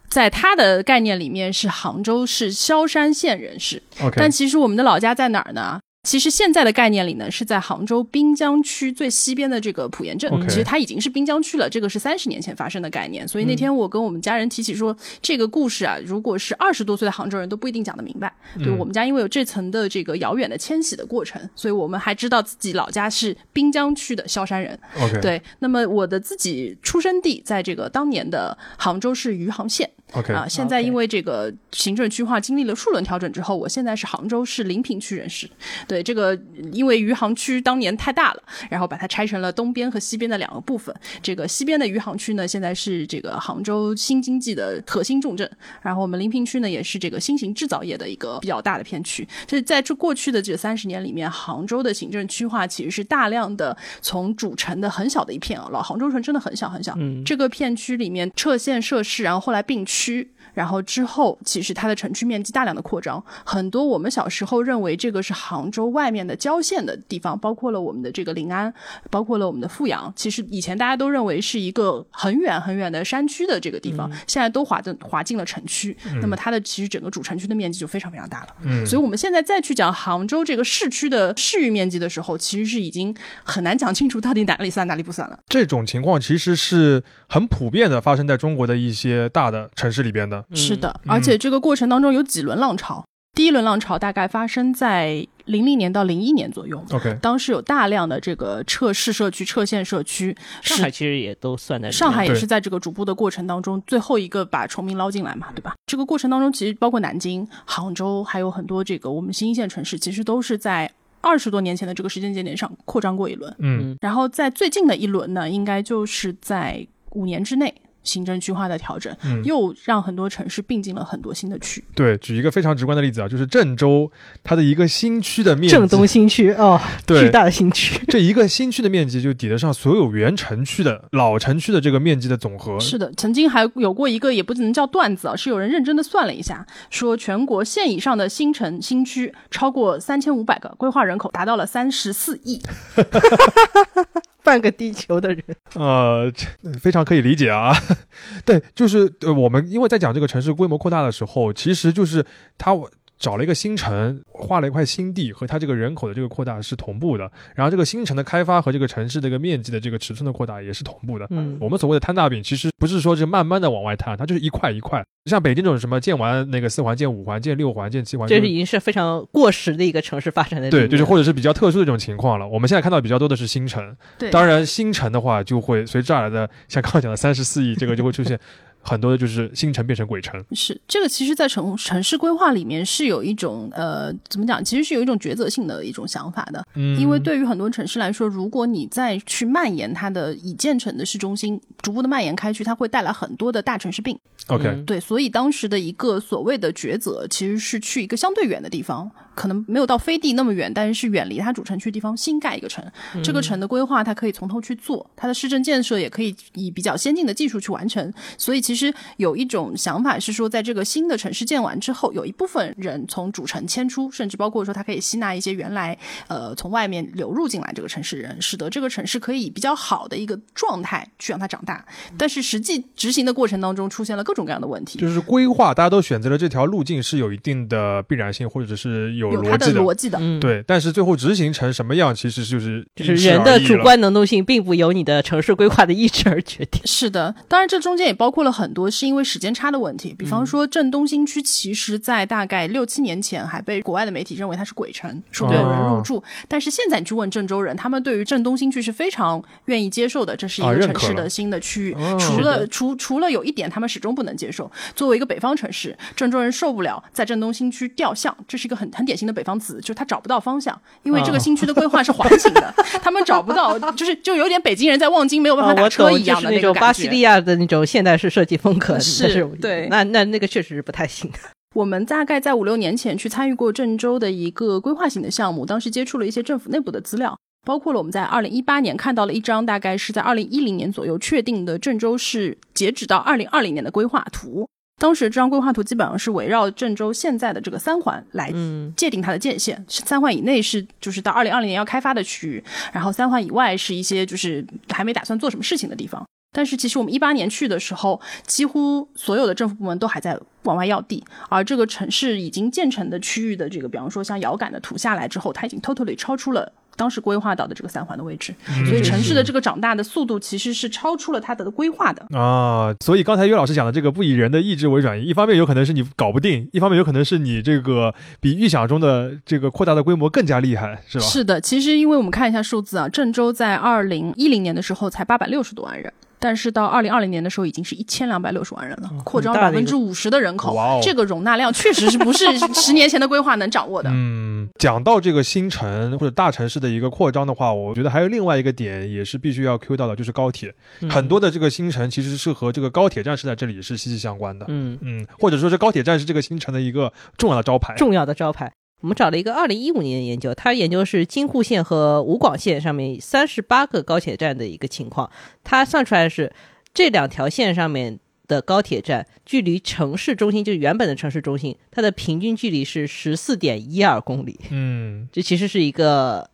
[0.07, 5.81] 在他的概念里面是杭州是萧山县人士，OK，但其实我们的老家在哪儿呢？
[6.05, 11.68] 其实现在的概念里呢，是在杭州滨江区最西边的这个普盐镇其实它已经是滨江区了。
[11.68, 18.32] 这个是三十年前发生的概念，所以那天我跟我们家人提起说，这个故事啊，如果是二十多岁的杭州人都不一定讲得明白。
[18.59, 24.78] 对我们家，因为有这层的这个遥远的迁徙的过程，所以我们还知道自己老家是滨江区的萧山人。
[25.22, 29.90] 对，那么我的自己出生地在这个当年的杭州市余杭县。
[30.14, 35.48] OK，啊，现在因为这个行政区划经历了数轮调整之后，我现在是杭州市临平区人士。
[35.88, 36.38] 对这个，
[36.72, 40.94] 因为余杭区当年太大了，然后把它拆成了东边和西边的两个部分。
[41.20, 45.50] 这个西边的余杭区呢，现在是这个杭州新经济的核心重镇，
[45.82, 49.26] 然后我们临平区呢，也是这个新型制造业的一个比较大的片区。
[49.48, 60.03] 所以在这过去的这三十年里面，杭州的行政区划其实是大量的从主城的很小的一片啊，老杭州城真的很小很小，嗯这个片区里面撤县设市，然后后来并区。
[60.05, 68.72] tu 然后之后，其实它的城区面积大量的扩张，很多我们小时候认为这个是杭州外面的郊县的地方，包括了我们的这个临安，
[69.11, 70.12] 包括了我们的富阳。
[70.16, 75.96] 其实以前大家都认为是一个很远很远的山区的这个地方，现在都划进划进了城区。
[76.20, 78.48] 那么它的其实整个主城区的面积就非常非常大了。
[78.62, 85.38] 嗯所以我们现在再去讲杭州这个市区的市域面积的时候，其实是已经很难讲清楚到底哪里算哪里不算了。
[85.48, 90.43] 这种情况其实是很普遍的，发生在中国的一些大的城市里边的。
[90.53, 93.05] 是的，而且这个过程当中有几轮浪潮。
[93.36, 105.74] 第一轮浪潮大概发生在零零年到零一年左右，OK，当时有大量的这个撤市社区、撤县社区，上海其实也都算在上海也是在这个逐步的过程当中，最后一个把崇明捞进来嘛，对吧？
[105.84, 110.88] 这个过程当中，其实包括南京、杭州，还有很多这个我们新一线城市，其实都是在
[111.20, 113.53] 二十多年前的这个时间节点上扩张过一轮。
[113.59, 117.74] 嗯然后在最近的一轮呢，应该就是在五年之内。
[118.05, 121.82] 行政区划的调整，嗯又让很多城市并进了很多新的区。
[121.94, 124.11] 对，举一个非常直观的例子啊，就是郑州
[124.42, 128.00] 它的一个新区的面积，郑东新区哦， 对巨大的新区。
[128.07, 132.78] 这一个新区的面积就抵得上所有原城区的老城区的这个面积的总和。
[132.78, 142.61] 是的，曾经还有过一个，也不能叫段子啊，是有人认真的算了一下，说全国县以上的新城新区超过三千五百个，规划人口达到了三十四亿。
[144.45, 145.42] 半个地球的人，
[145.74, 146.30] 呃，
[146.78, 147.74] 非常可以理解啊。
[148.45, 152.24] 对，就是呃，我们因为在讲这个城市规模扩大的时候，其实就是
[152.59, 152.74] 它
[153.18, 157.30] 找了一个新城，划了一块新地，和它这个人口的这个扩大是同步的。
[157.54, 161.26] 然后这个新城的开发和这个城市这个面积的这个尺寸的扩大也是同步的。
[161.30, 165.02] 嗯，我们所谓的摊大饼，其实不是说是慢慢的往外摊，它就是一块一块。
[165.26, 172.46] 像北京这种什么建完那个四环、建五环、建六环、建七环，这就是已经是非常过时的一个城市发展的对，就是或者是比较特殊的这种情况了。
[172.46, 178.38] 我们现在看到比较多的是新城，对，当然新城的话就会随之而来的，像刚刚讲的三十四亿，这个就会出现
[178.85, 180.45] 很多的就是新城变成鬼城。
[180.53, 184.62] 是这个，其实，在城城市规划里面是有一种呃，怎么讲？
[184.62, 186.64] 其实是有一种抉择性的一种想法的。
[186.74, 194.18] 嗯，因为对于很多城市来说，如果你再去蔓延它的已建成的市中心，逐步的蔓延开去，它会带来很多的大城市病。
[194.49, 202.85] OK，、嗯对，所以当时的一个所谓的抉择，其实是去一个相对远的地方，可能没有到飞地那么远，但是是远离它主城区的地方新盖一个城。
[203.22, 208.12] 这个城的规划，它可以从头去做，它的市政建设也可以以比较先进的技术去完成。
[208.39, 215.97] 所以其实有一种想法是说，在这个新的城市建完之后，有一部分人从主城迁出，甚至包括说它可以吸纳一些原来
[216.28, 221.85] 呃从外面流入进来这个城市人，使得这个城市可以以比较好的一个状态去让它长大。
[222.16, 224.99] 但是实际执行的过程当中，出现了各种各样的问题。
[224.99, 229.81] 就是规划，大家都选择了这条路径是有一定的必然性，或者是有有它的逻辑的。
[229.81, 233.55] 逻辑的，嗯，对，但是最后执行成什么样，其实就是就是人的。
[233.64, 236.83] 主观能动性并不由你的城市规划的意志而决定。
[236.85, 246.22] 是的，当然这中间也包括了很多是因为时间差的问题，比方说郑东新区，其实在大概六七年前还被国外的媒体认为它是鬼城，说没有人入住。
[246.47, 251.95] 但是现在你去问郑州人，他们对于郑东新区是非常愿意接受的，这是一个城市的新的区域。
[251.95, 266.60] 哦除了除除了有一点他们始终不能接受，作为一个北方城市，郑州人受不了在郑东新区掉项，这是一个很很典型的北方子，就是他找不到方向，因为这个哦新区的规划是环形的， 他们找不到，就是就有点北京人在望京没有办啊，法打，车一样的那。
[266.64, 271.30] 种巴西利亚的那种现代式设计风格， 是对那那那个确实是不太行。
[271.74, 277.36] 我们大概在五六年前去参与过郑州的一个规划型的项目，当时接触了一些政府内部的资料，
[277.66, 284.66] 包括了我们在二零一八年看到了一张大概是在二零一零年左右确定的郑州市截止到二零二零年的规划图。
[285.05, 296.24] 当时这张规划图基本上是围绕郑州现在的这个三环来嗯界定它的界限，三环以内是就是到二零二零年要开发的区域，然后三环以外是一些就是还没打算做什么事情的地方。
[296.57, 306.72] 但是其实我们一八年去的时候，几乎所有的政府部门都还在往外要地，而这个城市已经建成的区域的这个，比方说像遥感的图下来之后，它已经 totally 超出了。
[306.97, 308.55] 当时规划到的这个三环的位置，
[308.86, 312.26] 所以城市的这个长大的速度其实是超出了它的规划的。
[312.38, 321.24] 啊，所以刚才岳老师讲的这个不以人的意志为转移，一方面有可能是你搞不定，一方面有可能是你这个比预想中的这个扩大的规模更加厉害，是吧？
[321.24, 326.12] 是的，其实因为我们看一下数字啊，郑州在二零一零年的时候才八百六十多万人。
[326.45, 334.11] 但是到二零二零年的时候，已经是一千两百六十万人了，扩张百分之五十的人口，这个容纳量确实是不是 十年前的规划能掌握的。
[334.12, 340.74] 嗯，讲到这个新城或者大城市的一个扩张的话，我觉得还有另外一个点也是必须要 Q 到的，就是高铁。
[341.09, 344.66] 很多的这个新城其实是和这个高铁站是在这里是息息相关的。
[344.68, 347.95] 嗯嗯，或者说是高铁站是这个新城的一个重要的招牌。
[347.97, 348.70] 重要的招牌。
[349.05, 355.30] 我们找了一个二零一五年的研究，它研究是京沪线和武广线上面三十八个高铁站的一个情况，
[355.62, 356.50] 它算出来是
[356.94, 364.59] 这两条线上面的高铁站距离城市中心，就原本的城市中心，它的平均距离是十四点一二公里。
[364.70, 366.48] 嗯，这其实是一个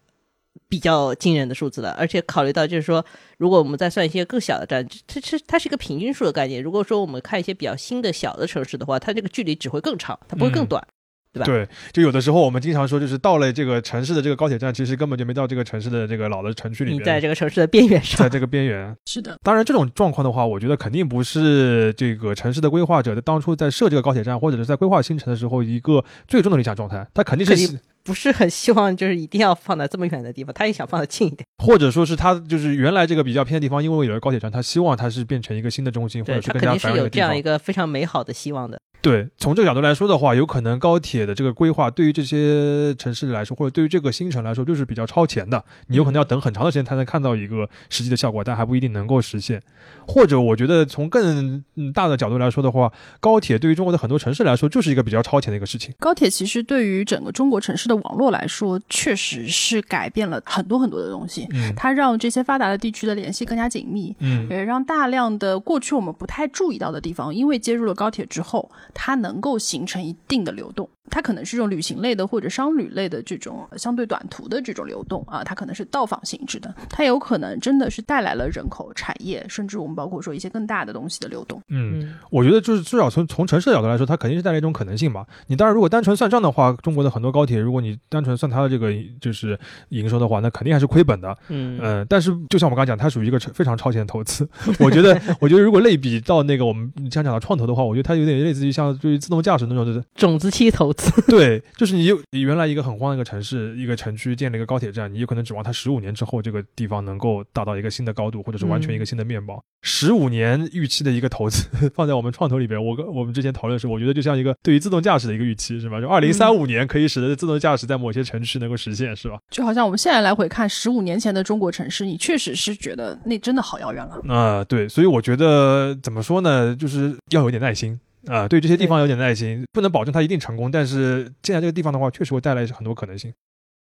[0.68, 3.06] 比较惊人的数字了，而且考虑到就是说，
[3.38, 6.60] 如果我们再算一些更小的站，它是它是一个平均数的概念。
[6.60, 10.84] 如果说我们看一些比较新的小的城市的话，它这个距离只会更长，它不会更短。
[11.32, 11.46] 对吧？
[11.46, 17.00] 对，就有的时候我们经常说，就是到了这个城市的这个高铁站，其实根本就没到这个城市的这个老的城区里面。
[17.00, 18.94] 你在这个城市的边缘上，在这个边缘。
[19.06, 19.36] 是的。
[19.42, 27.06] 当然，这种状况的话，我觉得肯定不是这个城市的规划者在当初在设这个高铁站，或者是在规划新城的时候一个最终的理想状态。
[27.14, 31.44] 他肯定是不是很希望，就是一定要放在这么远的地方，他也想放得近一点。
[31.62, 37.04] 或者说是他就是原来这个比较偏的地方，因为有了高铁站，他希望它是变成一个新的中心，或者是更加繁荣的地方。
[37.04, 38.80] 有这样一个非常美好的希望的。
[39.02, 45.64] 对，从这个角度来说的话，有可能高铁的这个规划对于这些城市来说，或者对于这个新城来说，就是比较超前的。
[45.86, 49.62] 你有可能要等很长的时间才能看到一个实际的效果，但还不一定能够实现。
[50.06, 55.94] 或者，我觉得从更大的角度来说的话，高铁对于中国的很多城市来说，就是一个比较超前的一个事情。
[55.98, 61.46] 高铁其实对于整个中国城市的网络来说，确实是改变了很多很多的东西。
[61.52, 64.14] 嗯，它让这些发达的地区的联系更加紧密。
[64.18, 68.70] 嗯，也让大量的过去我们不太注意到的地方，因为接入了高铁之后。
[68.94, 81.60] 它能够形成一定的流动，它可能是这种旅行类的或者商旅类的这种相对短途的这种流动啊，它可能是到访性质的，它有可能真的是带来了人口、产业，甚至我们包括说一些更大的东西的流动。
[81.68, 85.26] 嗯，我觉得就是至少从从城市的角度来说，它肯定是带来一种可能性吧。
[85.46, 88.90] 你当然如果单纯算账的话，中国的很多高铁，如果你单纯算它的这个
[89.20, 89.58] 就是
[89.90, 91.36] 营收的话，那肯定还是亏本的。
[91.48, 94.48] 嗯嗯，但是就像我们刚刚讲，它属于一个非常超前的投资。
[94.80, 98.70] 我觉得，我觉得如果类比到那个我们像讲到创投的话，我觉得它有点类似于。
[98.70, 109.62] 像对于自动驾驶那种的种子期投资， 对，就是你你原来一个很荒的一个城市，一个城区建了一个高铁站，你有可能指望它十五年之后这个地方能够达到一个新的高度，或者是完全一个新的面貌。
[109.82, 116.00] 十五年预期的一个投资放在我们创投里边，我跟我们之前讨论时，我觉得就像一个对于自动驾驶的一个预期，是吧？
[116.00, 119.38] 就二零三五年可以使得自动驾驶在某些城市能够实现，是吧？
[119.50, 124.34] 就好像我们现在来回看十五年前的中国城市，你确实是觉得那真的好遥远了。
[124.34, 127.98] 啊，对，所以我觉得怎么说呢，就是要有点耐心。
[128.26, 133.32] 啊，对这些地方有点耐心，不能保证它一定成功，但是建在这个地方的话，确实会带来很多可能性。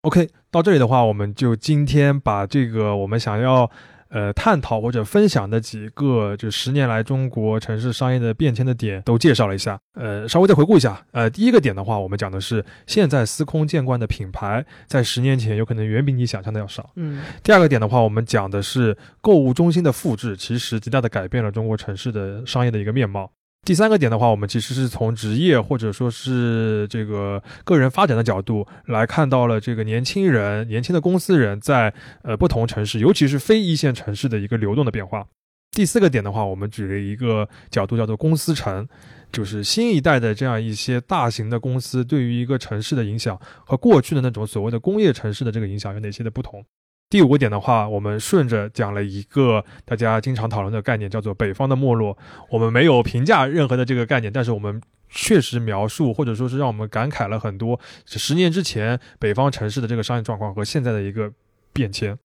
[0.02, 3.70] OK，到这里的话，我们就今天把这个我们想要
[4.10, 9.80] 呃探讨或者分享的几个就十年来中国城市商业的变迁的点都介绍了一下。
[9.94, 11.06] 呃，稍微再回顾一下。
[11.12, 16.90] 呃，第一个点的话，我们讲的是现在司空见惯的品牌，在十年前有可能远比你想象的要少。
[16.98, 17.22] 嗯。
[17.42, 23.32] 第二个点的话，我们讲的是购物中心的复制，其实极大的改变了中国城市的商业的一个面貌。
[23.66, 31.94] 第三个点的话，我们其实是从职业或者说是这个个人发展的角度来看到了这个年轻人、年轻的公司人在
[32.24, 35.26] 呃不同城市，尤其是非一线城市的一个流动的变化。
[35.72, 38.86] 第四个点的话，我们举了一个角度叫做公司城，
[39.32, 46.64] 就是新一代的这样一些大型的公司对于一个城市的影响和过去的那种所谓的工业城市的这个影响有哪些的不同。
[47.10, 52.18] 第五个点的话，我们顺着讲了一个大家经常讨论的概念，叫做北方的没落。
[52.50, 61.32] 我们没有评价任何的这个概念，但是我们确实描述或者说是让我们感慨了很多十年之前北方城市的这个商业状况和现在的一个
[61.72, 62.18] 变迁。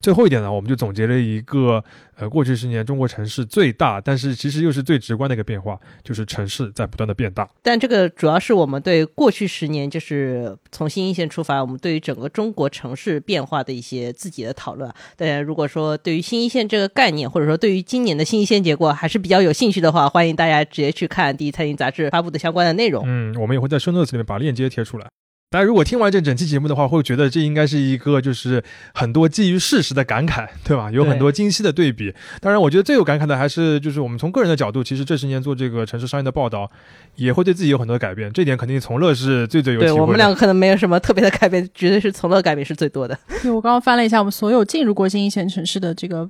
[0.00, 1.82] 最后一点呢，我们就总结了一个，
[2.14, 7.48] 呃，过去十年中国城市最大，但是其实又是最直观的一个变化，就是城市在不断的变大。
[7.62, 14.88] 但这个主要是我们对过去十年，就是从新一线出发，我们对于整个中国城市变化的一些自己的讨论。
[15.16, 23.02] 大家如果说对于新一线这个概念，或者说对于今年的新一线结果还是比较有兴趣的话，欢迎大家直接去看《第一财经》杂志发布的相关的内容。
[23.06, 25.08] 嗯，我们也会在深度里面把链接贴出来。
[25.48, 30.90] 大家如果听完这整期节目的话，会觉得这应该是一个就是很多基于事实的感慨，对吧？
[30.90, 32.12] 有很多精细的对比。
[32.40, 36.68] 当然，我觉得最有感慨的还是就是我们从个人的角度，其实这十年做这个城市商业的报道，
[37.14, 38.32] 也会对自己有很多改变。
[38.32, 39.94] 这点肯定从乐是最最有体会的。
[39.94, 43.16] 对我们两个可能没有什么特别的改变，绝对是从乐改变是最多的。
[43.40, 46.28] 对我刚刚翻了一下，我们所有进入过新一线城市的这个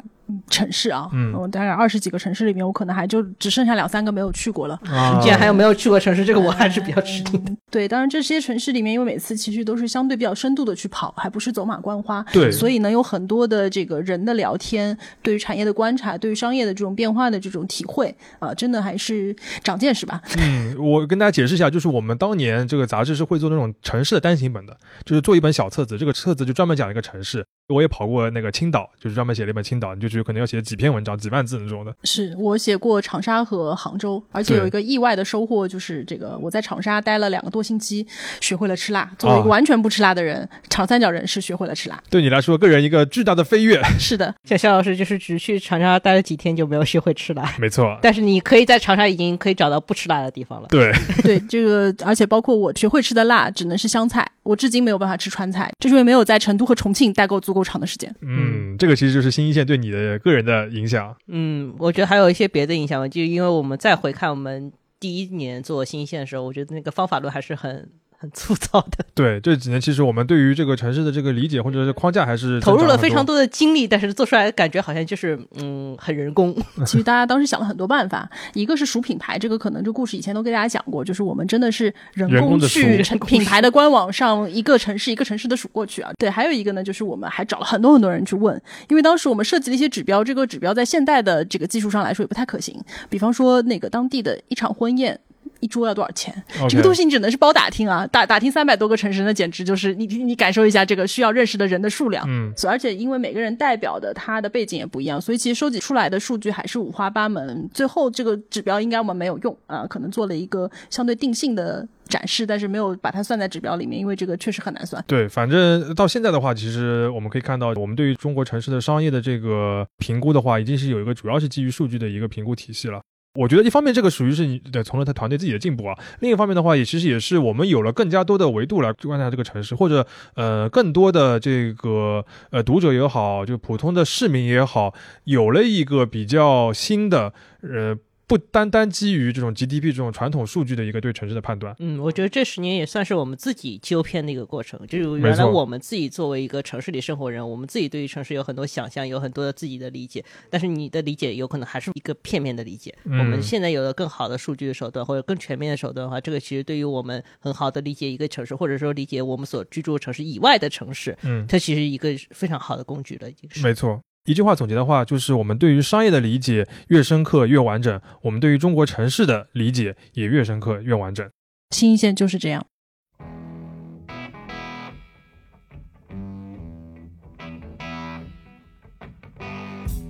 [0.50, 4.78] 城市啊，嗯我大概二十几个城市里面，我可能还就只剩下两三个没有去过了。
[4.84, 7.52] 啊竟然还有没有去过城市，这个我还是比较吃惊的。
[7.70, 20.20] 对，当然这些城市里面，因为每次其实都是相对比较深度的去跑，还不是走马观花，对所以呢有很多的这个人的聊天，对于产业的观察，对于商业的这种变化的这种体会啊、真的还是长见识吧。
[20.38, 27.44] 嗯，我跟大家解释一下，就是我们当年这个杂志是会做那种城市的单行本的，就是做一本小册子，这个册子就专门讲一个城市。
[27.68, 31.92] 我也跑过那个青岛，就是专门写了一本青岛，你就觉得可能要写几篇文章，几万字那种的。
[32.04, 38.06] 是我写过长沙和杭州，而且有一个意外的收获，就是这个我在长沙待了两个多星期，
[38.40, 39.10] 学会了吃辣。
[39.18, 42.00] 作为一个啊完全不吃辣的人，长三角人是学会了吃辣。
[42.08, 43.82] 对你来说，个人一个巨大的飞跃。
[43.98, 50.68] 是的，像肖老师就是只去长沙待了几天就没有学会吃辣， 没错，但是你可以在长沙已经可以找到不吃辣的地方了。
[50.68, 50.92] 对，
[51.24, 58.14] 对这个，而且包括我学会吃的辣，只能是湘菜，我至今没有办法吃川菜，就是因为没有在成都和重庆待够足够长的时间。
[58.22, 61.14] 嗯，这个其实就是新一线对你的个人的影响。
[61.26, 67.90] 嗯，我觉得还有一些别的影响吧，就因为我们再回看我们第一年做新一线的时候，我觉得那个方法论还是很
[68.26, 76.54] 很粗糙的， 对，这几年其实我们对于这个城市的这个理解或者是框架还是投入了非常多的精力，但是做出来感觉好像就是嗯很人工。
[76.84, 86.10] 其实大家当时想了很多办法，一个是数品牌，这个可能这故事以前都给大家讲过，就是我们真的是人人工去品牌的官网上一个城市一个城市的数过去啊。
[86.18, 95.18] 对，还有一个呢，就是我们还找了很多很多人去问，因为当时我们设计了一些指标，这个指标在现代的这个技术上来说也不太可行，比方说那个当地的一场婚宴。
[95.66, 96.32] 一桌要多少钱
[96.68, 102.24] 这个东西你只能是包打听啊，打打听三百多个城市，那简直就是你你你感受一下这个需要认识的人的数量。
[102.28, 107.68] 嗯，所以而且因为每个人代表的他的背景也不一样，所以其实收集出来的数据还是五花八门。
[107.74, 115.02] 最后这个指标应该我们没有用啊、可能做了一个相对定性的展示，但是没有把它算在指标里面，因为这个确实很难算。
[115.08, 123.00] 对，反正到现在的话，其实我们可以看到，我们对于中国城市的商业的这个评估的话，已经是有一个主要是基于数据的一个评估体系了。
[123.36, 137.32] 我觉得一方面这个属于是你的从了他团队自己的进步啊，另一方面的话，也其实也是我们有了更加多的维度来观察这个城市，或者呃更多的这个呃读者也好，就普通的市民也好，有了一个比较新的
[137.62, 137.96] 呃
[138.28, 141.74] 不单单基于这种 GDP 这种传统数据的一个对城市的判断。
[141.78, 144.84] 嗯，我觉得这十年也算是我们自己纠偏的一个过程。
[144.88, 152.92] 就是原来我们自己作为一个城市里生活人，我们自己对于城市有很多想象，有很多的自己的理解，但是你的理解有可能还是一个片面的理解。
[153.04, 163.62] 嗯我们现在有了更好的数据的手段，或者更全面的手段的话，这个其实对于我们很好的理解一个城市，或者说理解我们所居住的城市以外的城市，嗯，它其实一个非常好的工具了，已经是。
[163.62, 164.00] 没错。
[164.26, 171.28] 一句话总结的话，就是我们对于商业的理解越深刻越完整，我们对于中国城市的理解也越深刻越完整。
[171.70, 172.66] 新一线就是这样。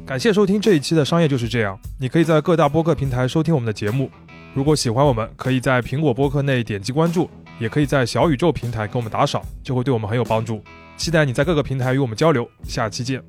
[0.07, 1.79] 感谢收听这一期的商业就是这样。
[1.99, 4.11] 你可以在各大播客平台收听我们的节目。
[4.55, 10.63] 如果喜欢我们，可以在苹果播客内点击关注，也可以在小宇宙平台给我们打赏，就会对我们很有帮助。
[10.97, 12.49] 期待你在各个平台与我们交流。
[12.63, 13.23] 下期见。